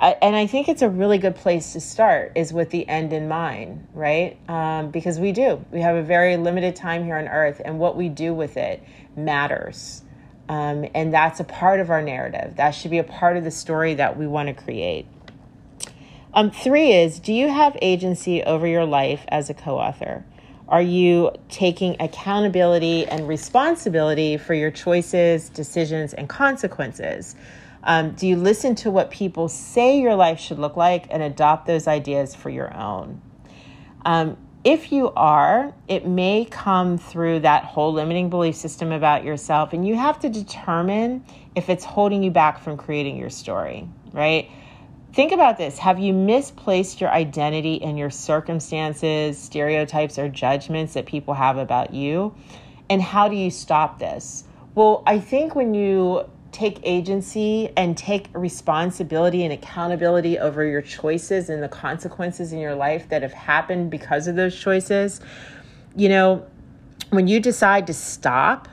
and 0.00 0.34
I 0.34 0.46
think 0.46 0.68
it's 0.68 0.80
a 0.80 0.88
really 0.88 1.18
good 1.18 1.36
place 1.36 1.74
to 1.74 1.80
start 1.80 2.32
is 2.34 2.52
with 2.52 2.70
the 2.70 2.88
end 2.88 3.12
in 3.12 3.28
mind, 3.28 3.86
right? 3.92 4.38
Um, 4.48 4.90
because 4.90 5.18
we 5.18 5.32
do. 5.32 5.64
We 5.70 5.82
have 5.82 5.94
a 5.94 6.02
very 6.02 6.38
limited 6.38 6.74
time 6.74 7.04
here 7.04 7.16
on 7.16 7.28
earth, 7.28 7.60
and 7.62 7.78
what 7.78 7.96
we 7.96 8.08
do 8.08 8.32
with 8.32 8.56
it 8.56 8.82
matters. 9.14 10.02
Um, 10.48 10.86
and 10.94 11.12
that's 11.12 11.38
a 11.38 11.44
part 11.44 11.80
of 11.80 11.90
our 11.90 12.02
narrative. 12.02 12.56
That 12.56 12.70
should 12.70 12.90
be 12.90 12.98
a 12.98 13.04
part 13.04 13.36
of 13.36 13.44
the 13.44 13.50
story 13.50 13.94
that 13.94 14.16
we 14.16 14.26
want 14.26 14.48
to 14.48 14.54
create. 14.54 15.06
Um, 16.32 16.50
three 16.50 16.92
is 16.92 17.18
do 17.18 17.32
you 17.32 17.48
have 17.48 17.76
agency 17.82 18.42
over 18.42 18.66
your 18.66 18.86
life 18.86 19.24
as 19.28 19.50
a 19.50 19.54
co 19.54 19.78
author? 19.78 20.24
Are 20.70 20.80
you 20.80 21.32
taking 21.48 21.96
accountability 21.98 23.04
and 23.04 23.26
responsibility 23.26 24.36
for 24.36 24.54
your 24.54 24.70
choices, 24.70 25.48
decisions, 25.48 26.14
and 26.14 26.28
consequences? 26.28 27.34
Um, 27.82 28.12
do 28.12 28.28
you 28.28 28.36
listen 28.36 28.76
to 28.76 28.90
what 28.90 29.10
people 29.10 29.48
say 29.48 30.00
your 30.00 30.14
life 30.14 30.38
should 30.38 30.60
look 30.60 30.76
like 30.76 31.06
and 31.10 31.24
adopt 31.24 31.66
those 31.66 31.88
ideas 31.88 32.36
for 32.36 32.50
your 32.50 32.72
own? 32.76 33.20
Um, 34.04 34.36
if 34.62 34.92
you 34.92 35.10
are, 35.16 35.74
it 35.88 36.06
may 36.06 36.46
come 36.48 36.98
through 36.98 37.40
that 37.40 37.64
whole 37.64 37.92
limiting 37.92 38.30
belief 38.30 38.54
system 38.54 38.92
about 38.92 39.24
yourself, 39.24 39.72
and 39.72 39.86
you 39.86 39.96
have 39.96 40.20
to 40.20 40.28
determine 40.28 41.24
if 41.56 41.68
it's 41.68 41.84
holding 41.84 42.22
you 42.22 42.30
back 42.30 42.62
from 42.62 42.76
creating 42.76 43.16
your 43.16 43.30
story, 43.30 43.88
right? 44.12 44.50
Think 45.12 45.32
about 45.32 45.58
this. 45.58 45.78
Have 45.78 45.98
you 45.98 46.12
misplaced 46.12 47.00
your 47.00 47.10
identity 47.10 47.74
in 47.74 47.96
your 47.96 48.10
circumstances, 48.10 49.36
stereotypes, 49.36 50.18
or 50.18 50.28
judgments 50.28 50.94
that 50.94 51.06
people 51.06 51.34
have 51.34 51.56
about 51.56 51.92
you? 51.92 52.34
And 52.88 53.02
how 53.02 53.28
do 53.28 53.34
you 53.34 53.50
stop 53.50 53.98
this? 53.98 54.44
Well, 54.76 55.02
I 55.06 55.18
think 55.18 55.56
when 55.56 55.74
you 55.74 56.24
take 56.52 56.80
agency 56.84 57.70
and 57.76 57.96
take 57.96 58.28
responsibility 58.34 59.44
and 59.44 59.52
accountability 59.52 60.38
over 60.38 60.64
your 60.64 60.82
choices 60.82 61.50
and 61.50 61.62
the 61.62 61.68
consequences 61.68 62.52
in 62.52 62.60
your 62.60 62.74
life 62.76 63.08
that 63.08 63.22
have 63.22 63.32
happened 63.32 63.90
because 63.90 64.28
of 64.28 64.36
those 64.36 64.56
choices, 64.56 65.20
you 65.96 66.08
know, 66.08 66.46
when 67.10 67.26
you 67.26 67.40
decide 67.40 67.88
to 67.88 67.94
stop, 67.94 68.68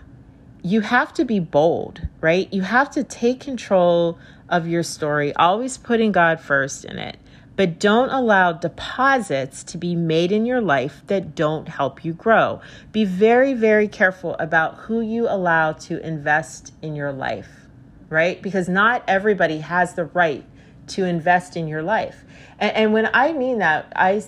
you 0.63 0.81
have 0.81 1.13
to 1.13 1.25
be 1.25 1.39
bold, 1.39 2.07
right? 2.21 2.51
You 2.53 2.61
have 2.61 2.91
to 2.91 3.03
take 3.03 3.39
control 3.39 4.19
of 4.49 4.67
your 4.67 4.83
story, 4.83 5.35
always 5.35 5.77
putting 5.77 6.11
God 6.11 6.39
first 6.39 6.85
in 6.85 6.97
it. 6.97 7.17
But 7.55 7.79
don't 7.79 8.09
allow 8.09 8.53
deposits 8.53 9.63
to 9.63 9.77
be 9.77 9.95
made 9.95 10.31
in 10.31 10.45
your 10.45 10.61
life 10.61 11.01
that 11.07 11.33
don't 11.33 11.67
help 11.67 12.05
you 12.05 12.13
grow. 12.13 12.61
Be 12.91 13.03
very, 13.03 13.53
very 13.53 13.87
careful 13.87 14.35
about 14.35 14.75
who 14.75 15.01
you 15.01 15.27
allow 15.27 15.73
to 15.73 15.99
invest 16.05 16.73
in 16.81 16.95
your 16.95 17.11
life 17.11 17.67
right? 18.09 18.41
Because 18.41 18.69
not 18.69 19.03
everybody 19.07 19.59
has 19.59 19.93
the 19.93 20.05
right 20.05 20.43
to 20.87 21.05
invest 21.05 21.57
in 21.57 21.67
your 21.67 21.83
life. 21.83 22.23
And, 22.59 22.75
and, 22.75 22.93
when 22.93 23.09
I 23.13 23.33
mean 23.33 23.59
that, 23.59 23.91
I 23.95 24.23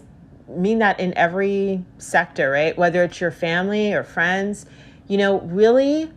mean 0.48 0.80
that 0.80 1.00
in 1.00 1.18
every 1.18 1.86
sector, 1.98 2.52
right? 2.52 2.78
Whether 2.78 3.04
it's 3.04 3.22
your 3.22 3.32
family 3.32 3.94
or 3.94 4.04
friends, 4.04 4.66
you 5.08 5.18
know, 5.18 5.40
really 5.42 6.12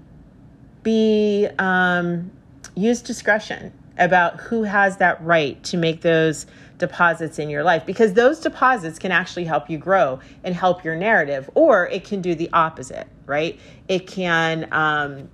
be, 0.82 1.48
um, 1.58 2.30
use 2.74 3.02
discretion 3.02 3.72
about 3.98 4.40
who 4.40 4.62
has 4.62 4.96
that 4.98 5.22
right 5.22 5.62
to 5.64 5.76
make 5.76 6.00
those 6.00 6.46
deposits 6.78 7.38
in 7.38 7.48
your 7.48 7.62
life 7.62 7.86
because 7.86 8.12
those 8.14 8.40
deposits 8.40 8.98
can 8.98 9.12
actually 9.12 9.44
help 9.44 9.70
you 9.70 9.78
grow 9.78 10.18
and 10.42 10.54
help 10.54 10.84
your 10.84 10.96
narrative, 10.96 11.48
or 11.54 11.88
it 11.88 12.04
can 12.04 12.20
do 12.20 12.34
the 12.34 12.50
opposite, 12.52 13.06
right? 13.26 13.58
It 13.88 14.06
can, 14.06 14.68
um, 14.72 15.28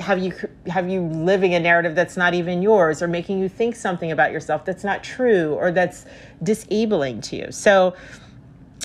have 0.00 0.18
you 0.18 0.32
have 0.66 0.88
you 0.88 1.02
living 1.02 1.54
a 1.54 1.60
narrative 1.60 1.94
that's 1.94 2.16
not 2.16 2.34
even 2.34 2.62
yours 2.62 3.02
or 3.02 3.08
making 3.08 3.38
you 3.38 3.48
think 3.48 3.76
something 3.76 4.10
about 4.10 4.32
yourself 4.32 4.64
that's 4.64 4.82
not 4.82 5.04
true 5.04 5.54
or 5.54 5.70
that's 5.70 6.06
disabling 6.42 7.20
to 7.20 7.36
you 7.36 7.52
so 7.52 7.94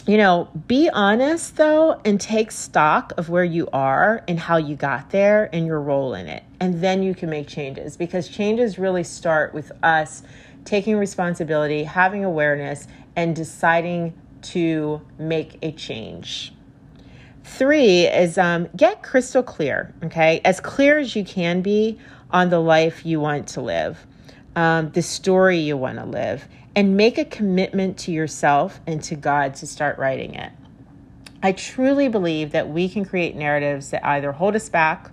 you 0.05 0.17
know 0.17 0.49
be 0.67 0.89
honest 0.89 1.57
though 1.57 1.99
and 2.05 2.19
take 2.19 2.51
stock 2.51 3.13
of 3.17 3.29
where 3.29 3.43
you 3.43 3.67
are 3.73 4.23
and 4.27 4.39
how 4.39 4.57
you 4.57 4.75
got 4.75 5.09
there 5.09 5.49
and 5.53 5.65
your 5.65 5.81
role 5.81 6.13
in 6.13 6.27
it. 6.27 6.43
And 6.59 6.81
then 6.81 7.03
you 7.03 7.15
can 7.15 7.29
make 7.29 7.47
changes 7.47 7.97
because 7.97 8.27
changes 8.27 8.77
really 8.77 9.03
start 9.03 9.53
with 9.53 9.71
us 9.83 10.23
taking 10.65 10.97
responsibility 10.97 11.83
having 11.83 12.25
awareness 12.25 12.87
and 13.15 13.35
deciding 13.35 14.13
to 14.41 15.01
make 15.17 15.57
a 15.61 15.71
change. 15.71 16.53
Three 17.43 18.05
is 18.05 18.37
um, 18.37 18.67
get 18.75 19.01
crystal 19.01 19.41
clear, 19.41 19.93
okay? 20.03 20.41
As 20.43 20.59
clear 20.59 20.99
as 20.99 21.15
you 21.15 21.23
can 21.23 21.61
be 21.61 21.97
on 22.29 22.49
the 22.49 22.59
life 22.59 23.05
you 23.05 23.19
want 23.19 23.47
to 23.49 23.61
live, 23.61 24.05
um, 24.57 24.89
the 24.89 25.03
story 25.03 25.59
you 25.59 25.77
want 25.77 25.99
to 25.99 26.05
live, 26.05 26.47
and 26.75 26.97
make 26.97 27.19
a 27.19 27.25
commitment 27.25 27.95
to 27.99 28.11
yourself 28.11 28.81
and 28.87 29.03
to 29.03 29.15
God 29.15 29.53
to 29.55 29.67
start 29.67 29.99
writing 29.99 30.33
it. 30.33 30.51
I 31.43 31.51
truly 31.51 32.07
believe 32.07 32.53
that 32.53 32.67
we 32.67 32.89
can 32.89 33.05
create 33.05 33.35
narratives 33.35 33.91
that 33.91 34.03
either 34.03 34.31
hold 34.31 34.55
us 34.55 34.67
back 34.67 35.11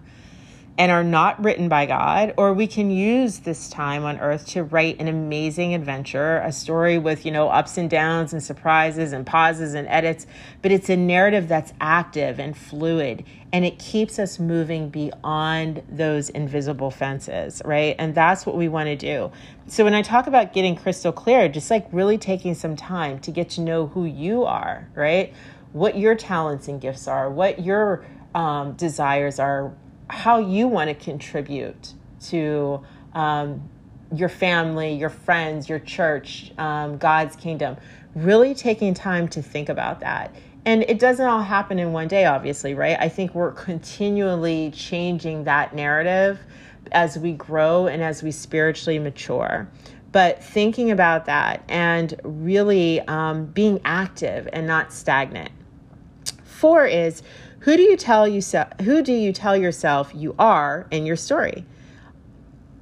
and 0.76 0.90
are 0.90 1.04
not 1.04 1.42
written 1.42 1.68
by 1.68 1.86
God, 1.86 2.34
or 2.36 2.52
we 2.52 2.66
can 2.66 2.90
use 2.90 3.40
this 3.40 3.68
time 3.68 4.04
on 4.04 4.18
earth 4.18 4.46
to 4.48 4.64
write 4.64 5.00
an 5.00 5.06
amazing 5.06 5.74
adventure, 5.74 6.38
a 6.38 6.50
story 6.50 6.98
with, 6.98 7.24
you 7.24 7.30
know, 7.30 7.48
ups 7.48 7.78
and 7.78 7.88
downs 7.88 8.32
and 8.32 8.42
surprises 8.42 9.12
and 9.12 9.24
pauses 9.24 9.74
and 9.74 9.86
edits, 9.86 10.26
but 10.62 10.72
it's 10.72 10.88
a 10.88 10.96
narrative 10.96 11.46
that's 11.46 11.72
active 11.80 12.40
and 12.40 12.56
fluid 12.56 13.24
and 13.54 13.64
it 13.64 13.78
keeps 13.78 14.18
us 14.18 14.40
moving 14.40 14.88
beyond 14.88 15.80
those 15.88 16.28
invisible 16.30 16.90
fences, 16.90 17.62
right? 17.64 17.94
And 18.00 18.12
that's 18.12 18.44
what 18.44 18.56
we 18.56 18.66
want 18.66 18.88
to 18.88 18.96
do. 18.96 19.30
So 19.68 19.84
when 19.84 19.94
I 19.94 20.02
talk 20.02 20.26
about 20.26 20.52
getting 20.52 20.74
crystal 20.74 21.12
clear, 21.12 21.48
just 21.48 21.70
like 21.70 21.86
really 21.92 22.18
taking 22.18 22.54
some 22.54 22.74
time 22.74 23.20
to 23.20 23.30
get 23.30 23.50
to 23.50 23.60
know 23.60 23.86
who 23.86 24.06
you 24.06 24.42
are, 24.42 24.88
right? 24.96 25.32
What 25.70 25.96
your 25.96 26.16
talents 26.16 26.66
and 26.66 26.80
gifts 26.80 27.06
are, 27.06 27.30
what 27.30 27.64
your 27.64 28.04
um, 28.34 28.72
desires 28.72 29.38
are, 29.38 29.72
how 30.08 30.38
you 30.38 30.68
want 30.68 30.88
to 30.88 30.94
contribute 30.94 31.94
to 32.26 32.82
um, 33.14 33.68
your 34.14 34.28
family, 34.28 34.94
your 34.94 35.10
friends, 35.10 35.68
your 35.68 35.78
church, 35.78 36.52
um, 36.58 36.98
God's 36.98 37.36
kingdom. 37.36 37.76
Really 38.14 38.54
taking 38.54 38.94
time 38.94 39.28
to 39.28 39.42
think 39.42 39.68
about 39.68 40.00
that. 40.00 40.34
And 40.66 40.82
it 40.84 40.98
doesn't 40.98 41.26
all 41.26 41.42
happen 41.42 41.78
in 41.78 41.92
one 41.92 42.08
day, 42.08 42.24
obviously, 42.24 42.74
right? 42.74 42.96
I 42.98 43.08
think 43.08 43.34
we're 43.34 43.52
continually 43.52 44.70
changing 44.70 45.44
that 45.44 45.74
narrative 45.74 46.38
as 46.92 47.18
we 47.18 47.32
grow 47.32 47.86
and 47.86 48.02
as 48.02 48.22
we 48.22 48.30
spiritually 48.30 48.98
mature. 48.98 49.68
But 50.12 50.42
thinking 50.42 50.90
about 50.90 51.26
that 51.26 51.64
and 51.68 52.18
really 52.22 53.00
um, 53.00 53.46
being 53.46 53.80
active 53.84 54.48
and 54.52 54.66
not 54.66 54.92
stagnant. 54.92 55.50
Four 56.44 56.86
is 56.86 57.22
who 57.64 57.78
do 57.78 57.82
you 57.82 57.96
tell 57.96 58.28
you 58.28 58.42
who 58.82 59.02
do 59.02 59.12
you 59.12 59.32
tell 59.32 59.56
yourself 59.56 60.12
you 60.14 60.34
are 60.38 60.86
in 60.90 61.06
your 61.06 61.16
story? 61.16 61.64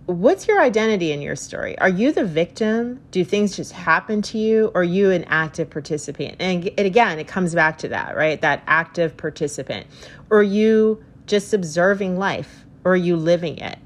What's 0.07 0.49
your 0.49 0.61
identity 0.61 1.13
in 1.13 1.23
your 1.23 1.37
story? 1.37 1.79
Are 1.79 1.89
you 1.89 2.11
the 2.11 2.25
victim? 2.25 3.01
Do 3.13 3.25
things 3.25 3.55
just 3.55 3.71
happen 3.71 4.23
to 4.23 4.39
you? 4.39 4.73
Or 4.75 4.81
are 4.81 4.85
you 4.85 5.13
an 5.13 5.23
active 5.25 5.71
participant? 5.71 6.35
And 6.41 6.67
it, 6.67 6.85
again, 6.85 7.21
it 7.21 7.29
comes 7.29 7.55
back 7.55 7.79
to 7.79 7.89
that, 7.89 8.17
right? 8.17 8.41
That 8.41 8.65
active 8.67 9.17
participant. 9.17 9.87
Or 10.31 10.41
are 10.41 10.43
you 10.43 11.05
just 11.27 11.55
observing 11.55 12.19
life? 12.19 12.67
Or 12.83 12.95
are 12.95 12.97
you 12.97 13.15
living 13.15 13.59
it? 13.59 13.79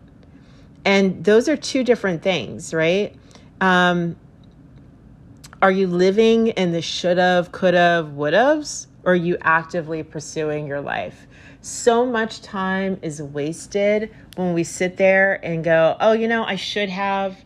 And 0.87 1.23
those 1.23 1.47
are 1.51 1.59
two 1.59 1.85
different 1.85 2.23
things, 2.23 2.73
right? 2.73 3.15
Um, 3.61 4.17
are 5.63 5.71
you 5.71 5.87
living 5.87 6.49
in 6.49 6.73
the 6.73 6.83
should 6.83 7.19
have, 7.19 7.53
could 7.53 7.75
have, 7.75 8.13
would 8.13 8.35
have's? 8.35 8.89
or 9.07 9.13
are 9.13 9.15
you 9.15 9.39
actively 9.41 10.03
pursuing 10.03 10.67
your 10.67 10.81
life? 10.81 11.27
So 11.63 12.05
much 12.05 12.43
time 12.43 12.99
is 13.03 13.23
wasted 13.23 14.15
when 14.35 14.53
we 14.53 14.65
sit 14.65 14.97
there 14.97 15.45
and 15.45 15.65
go, 15.65 15.97
oh, 16.01 16.13
you 16.13 16.29
know, 16.29 16.45
I 16.45 16.57
should 16.57 16.91
have, 16.91 17.45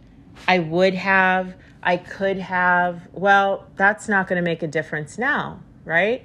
I 0.49 0.59
would 0.59 0.95
have, 0.95 1.55
I 1.83 1.99
could 1.99 2.39
have. 2.39 3.03
Well, 3.13 3.67
that's 3.77 4.09
not 4.09 4.27
going 4.27 4.37
to 4.37 4.43
make 4.43 4.63
a 4.63 4.67
difference 4.67 5.19
now, 5.19 5.61
right? 5.85 6.25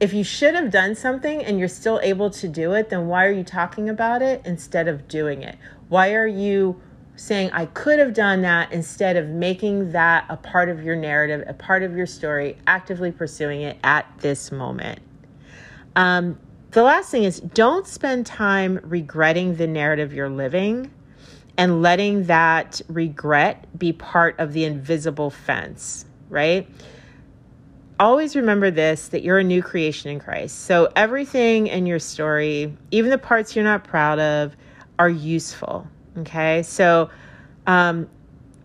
If 0.00 0.12
you 0.12 0.22
should 0.22 0.54
have 0.54 0.70
done 0.70 0.94
something 0.94 1.42
and 1.42 1.58
you're 1.58 1.68
still 1.68 1.98
able 2.02 2.28
to 2.30 2.46
do 2.46 2.74
it, 2.74 2.90
then 2.90 3.06
why 3.06 3.24
are 3.24 3.32
you 3.32 3.44
talking 3.44 3.88
about 3.88 4.20
it 4.20 4.42
instead 4.44 4.86
of 4.86 5.08
doing 5.08 5.42
it? 5.42 5.56
Why 5.88 6.12
are 6.14 6.26
you 6.26 6.80
saying, 7.16 7.50
I 7.52 7.66
could 7.66 7.98
have 7.98 8.12
done 8.12 8.42
that 8.42 8.72
instead 8.72 9.16
of 9.16 9.28
making 9.28 9.92
that 9.92 10.26
a 10.28 10.36
part 10.36 10.68
of 10.68 10.82
your 10.82 10.96
narrative, 10.96 11.44
a 11.46 11.54
part 11.54 11.82
of 11.82 11.96
your 11.96 12.06
story, 12.06 12.56
actively 12.66 13.12
pursuing 13.12 13.62
it 13.62 13.78
at 13.84 14.06
this 14.18 14.50
moment. 14.50 15.00
Um, 15.96 16.38
the 16.72 16.82
last 16.82 17.10
thing 17.10 17.22
is 17.22 17.40
don't 17.40 17.86
spend 17.86 18.26
time 18.26 18.80
regretting 18.82 19.54
the 19.54 19.66
narrative 19.66 20.12
you're 20.12 20.28
living 20.28 20.90
and 21.56 21.82
letting 21.82 22.24
that 22.24 22.80
regret 22.88 23.66
be 23.78 23.92
part 23.92 24.38
of 24.40 24.52
the 24.52 24.64
invisible 24.64 25.30
fence, 25.30 26.04
right? 26.28 26.68
Always 28.00 28.34
remember 28.34 28.72
this 28.72 29.06
that 29.08 29.22
you're 29.22 29.38
a 29.38 29.44
new 29.44 29.62
creation 29.62 30.10
in 30.10 30.18
Christ. 30.18 30.64
So 30.64 30.90
everything 30.96 31.68
in 31.68 31.86
your 31.86 32.00
story, 32.00 32.76
even 32.90 33.10
the 33.10 33.18
parts 33.18 33.54
you're 33.54 33.64
not 33.64 33.84
proud 33.84 34.18
of, 34.18 34.56
are 34.98 35.08
useful 35.08 35.86
Okay. 36.18 36.62
So 36.62 37.10
um, 37.66 38.08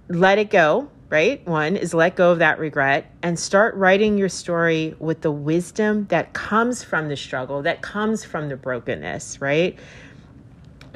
let 0.07 0.37
it 0.37 0.49
go, 0.49 0.89
right? 1.09 1.45
One 1.47 1.75
is 1.75 1.93
let 1.93 2.15
go 2.15 2.31
of 2.31 2.39
that 2.39 2.59
regret 2.59 3.11
and 3.23 3.39
start 3.39 3.75
writing 3.75 4.17
your 4.17 4.29
story 4.29 4.95
with 4.99 5.21
the 5.21 5.31
wisdom 5.31 6.05
that 6.09 6.33
comes 6.33 6.83
from 6.83 7.07
the 7.07 7.15
struggle, 7.15 7.61
that 7.63 7.81
comes 7.81 8.23
from 8.23 8.49
the 8.49 8.55
brokenness, 8.55 9.41
right? 9.41 9.77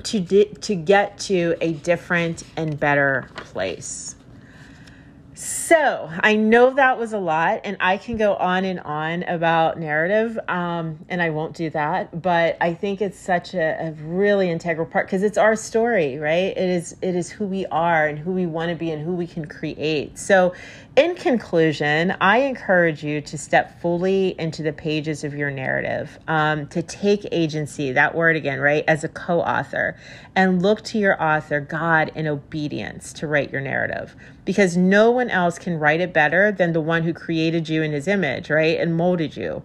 To, 0.03 0.19
di- 0.19 0.45
to 0.61 0.75
get 0.75 1.17
to 1.19 1.55
a 1.61 1.73
different 1.73 2.43
and 2.57 2.79
better 2.79 3.29
place. 3.35 4.15
So 5.35 6.11
I 6.19 6.35
know 6.35 6.75
that 6.75 6.99
was 6.99 7.13
a 7.13 7.17
lot, 7.17 7.61
and 7.63 7.77
I 7.79 7.97
can 7.97 8.17
go 8.17 8.35
on 8.35 8.65
and 8.65 8.79
on 8.81 9.23
about 9.23 9.79
narrative, 9.79 10.37
um, 10.47 10.99
and 11.09 11.21
I 11.21 11.31
won't 11.31 11.55
do 11.55 11.71
that. 11.71 12.21
But 12.21 12.57
I 12.61 12.75
think 12.75 13.01
it's 13.01 13.17
such 13.17 13.55
a, 13.55 13.87
a 13.87 13.91
really 13.93 14.51
integral 14.51 14.85
part 14.85 15.07
because 15.07 15.23
it's 15.23 15.37
our 15.37 15.55
story, 15.55 16.17
right? 16.17 16.55
It 16.55 16.69
is 16.69 16.95
it 17.01 17.15
is 17.15 17.31
who 17.31 17.45
we 17.45 17.65
are 17.67 18.07
and 18.07 18.19
who 18.19 18.31
we 18.31 18.45
want 18.45 18.69
to 18.69 18.75
be 18.75 18.91
and 18.91 19.03
who 19.03 19.13
we 19.13 19.25
can 19.25 19.45
create. 19.45 20.19
So 20.19 20.53
in 20.95 21.15
conclusion, 21.15 22.15
I 22.21 22.39
encourage 22.39 23.03
you 23.03 23.19
to 23.21 23.37
step 23.37 23.81
fully 23.81 24.35
into 24.39 24.61
the 24.61 24.73
pages 24.73 25.23
of 25.23 25.33
your 25.33 25.49
narrative, 25.49 26.19
um, 26.27 26.67
to 26.67 26.83
take 26.83 27.27
agency, 27.31 27.93
that 27.93 28.13
word 28.13 28.35
again, 28.35 28.59
right, 28.59 28.83
as 28.87 29.03
a 29.03 29.09
co 29.09 29.39
author, 29.41 29.97
and 30.35 30.61
look 30.61 30.83
to 30.85 30.99
your 30.99 31.21
author, 31.21 31.59
God, 31.59 32.11
in 32.13 32.27
obedience 32.27 33.11
to 33.13 33.27
write 33.27 33.51
your 33.51 33.61
narrative. 33.61 34.15
Because 34.45 34.77
no 34.77 35.09
one 35.09 35.31
else 35.31 35.57
can 35.57 35.79
write 35.79 35.99
it 35.99 36.13
better 36.13 36.51
than 36.51 36.73
the 36.73 36.81
one 36.81 37.01
who 37.01 37.13
created 37.13 37.69
you 37.69 37.81
in 37.81 37.91
his 37.91 38.07
image, 38.07 38.51
right, 38.51 38.79
and 38.79 38.95
molded 38.95 39.35
you. 39.35 39.63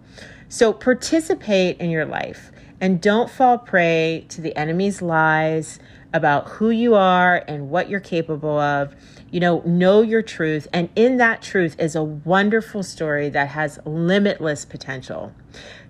So 0.49 0.73
participate 0.73 1.77
in 1.79 1.91
your 1.91 2.07
life 2.07 2.51
and 2.81 3.03
don't 3.03 3.29
fall 3.29 3.59
prey 3.59 4.25
to 4.31 4.41
the 4.41 4.57
enemy's 4.57 5.03
lies 5.03 5.79
about 6.13 6.49
who 6.49 6.71
you 6.71 6.95
are 6.95 7.45
and 7.47 7.71
what 7.71 7.89
you're 7.89 8.01
capable 8.01 8.59
of. 8.59 8.95
You 9.31 9.41
know, 9.41 9.61
know 9.67 10.01
your 10.03 10.23
truth. 10.23 10.67
And 10.73 10.89
in 10.97 11.19
that 11.19 11.43
truth 11.43 11.77
is 11.79 11.95
a 11.95 12.03
wonderful 12.03 12.83
story 12.83 13.29
that 13.31 13.49
has 13.49 13.79
limitless 13.85 14.65
potential. 14.65 15.33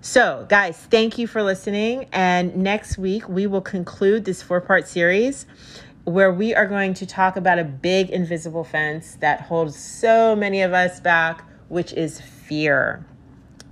So, 0.01 0.45
guys, 0.49 0.77
thank 0.77 1.17
you 1.17 1.27
for 1.27 1.41
listening. 1.41 2.07
And 2.11 2.55
next 2.57 2.97
week, 2.97 3.29
we 3.29 3.47
will 3.47 3.61
conclude 3.61 4.25
this 4.25 4.41
four 4.41 4.59
part 4.59 4.87
series 4.87 5.45
where 6.03 6.33
we 6.33 6.55
are 6.55 6.65
going 6.65 6.93
to 6.95 7.05
talk 7.05 7.37
about 7.37 7.59
a 7.59 7.63
big 7.63 8.09
invisible 8.09 8.63
fence 8.63 9.15
that 9.19 9.41
holds 9.41 9.77
so 9.77 10.35
many 10.35 10.61
of 10.61 10.73
us 10.73 10.99
back, 10.99 11.45
which 11.69 11.93
is 11.93 12.19
fear. 12.19 13.05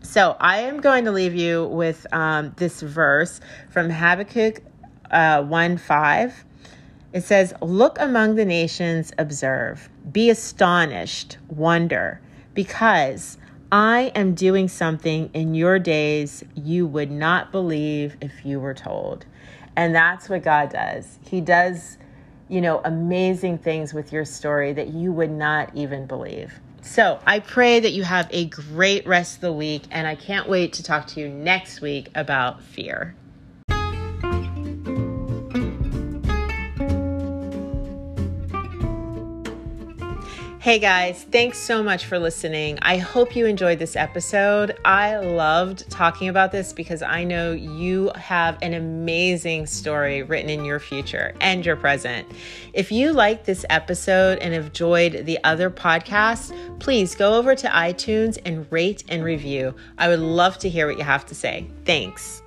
So 0.01 0.37
I 0.39 0.59
am 0.59 0.79
going 0.79 1.05
to 1.05 1.11
leave 1.11 1.35
you 1.35 1.65
with 1.65 2.05
um, 2.13 2.53
this 2.57 2.81
verse 2.81 3.41
from 3.69 3.89
Habakkuk 3.89 4.61
uh, 5.11 5.43
1 5.43 5.77
5. 5.77 6.43
It 7.13 7.23
says, 7.23 7.53
Look 7.61 7.97
among 7.99 8.35
the 8.35 8.45
nations, 8.45 9.11
observe, 9.17 9.89
be 10.11 10.29
astonished, 10.29 11.37
wonder, 11.47 12.21
because 12.53 13.37
I 13.71 14.11
am 14.15 14.33
doing 14.33 14.67
something 14.67 15.29
in 15.33 15.53
your 15.53 15.79
days 15.79 16.43
you 16.55 16.85
would 16.87 17.11
not 17.11 17.51
believe 17.51 18.15
if 18.21 18.45
you 18.45 18.59
were 18.59 18.73
told. 18.73 19.25
And 19.75 19.93
that's 19.93 20.29
what 20.29 20.43
God 20.43 20.71
does. 20.71 21.19
He 21.29 21.41
does, 21.41 21.97
you 22.47 22.61
know, 22.61 22.81
amazing 22.85 23.57
things 23.57 23.93
with 23.93 24.13
your 24.13 24.25
story 24.25 24.73
that 24.73 24.89
you 24.89 25.11
would 25.11 25.31
not 25.31 25.75
even 25.75 26.05
believe. 26.05 26.53
So 26.81 27.19
I 27.25 27.39
pray 27.39 27.81
that 27.81 27.91
you 27.91 28.03
have 28.03 28.29
a 28.31 28.45
great 28.45 29.05
rest 29.05 29.35
of 29.35 29.41
the 29.41 29.53
week, 29.53 29.83
and 29.91 30.07
I 30.07 30.15
can't 30.15 30.47
wait 30.47 30.73
to 30.73 30.83
talk 30.83 31.05
to 31.07 31.19
you 31.19 31.27
next 31.27 31.81
week 31.81 32.09
about 32.15 32.63
fear. 32.63 33.15
Hey 40.67 40.79
guys, 40.79 41.23
thanks 41.23 41.59
so 41.59 41.81
much 41.81 42.07
for 42.07 42.19
listening. 42.19 42.77
I 42.81 42.97
hope 42.97 43.37
you 43.37 43.45
enjoyed 43.45 43.79
this 43.79 43.95
episode. 43.95 44.77
I 44.83 45.15
loved 45.15 45.89
talking 45.89 46.27
about 46.27 46.51
this 46.51 46.73
because 46.73 47.01
I 47.01 47.23
know 47.23 47.53
you 47.53 48.11
have 48.15 48.57
an 48.61 48.73
amazing 48.73 49.65
story 49.67 50.23
written 50.23 50.49
in 50.49 50.65
your 50.65 50.81
future 50.81 51.33
and 51.39 51.65
your 51.65 51.77
present. 51.77 52.27
If 52.73 52.91
you 52.91 53.13
liked 53.13 53.45
this 53.45 53.63
episode 53.69 54.39
and 54.39 54.53
have 54.53 54.65
enjoyed 54.65 55.25
the 55.25 55.41
other 55.45 55.69
podcasts, 55.69 56.51
please 56.81 57.15
go 57.15 57.35
over 57.35 57.55
to 57.55 57.69
iTunes 57.69 58.37
and 58.43 58.69
rate 58.69 59.05
and 59.07 59.23
review. 59.23 59.73
I 59.97 60.09
would 60.09 60.19
love 60.19 60.57
to 60.57 60.69
hear 60.69 60.85
what 60.85 60.97
you 60.97 61.05
have 61.05 61.25
to 61.27 61.33
say. 61.33 61.65
Thanks. 61.85 62.41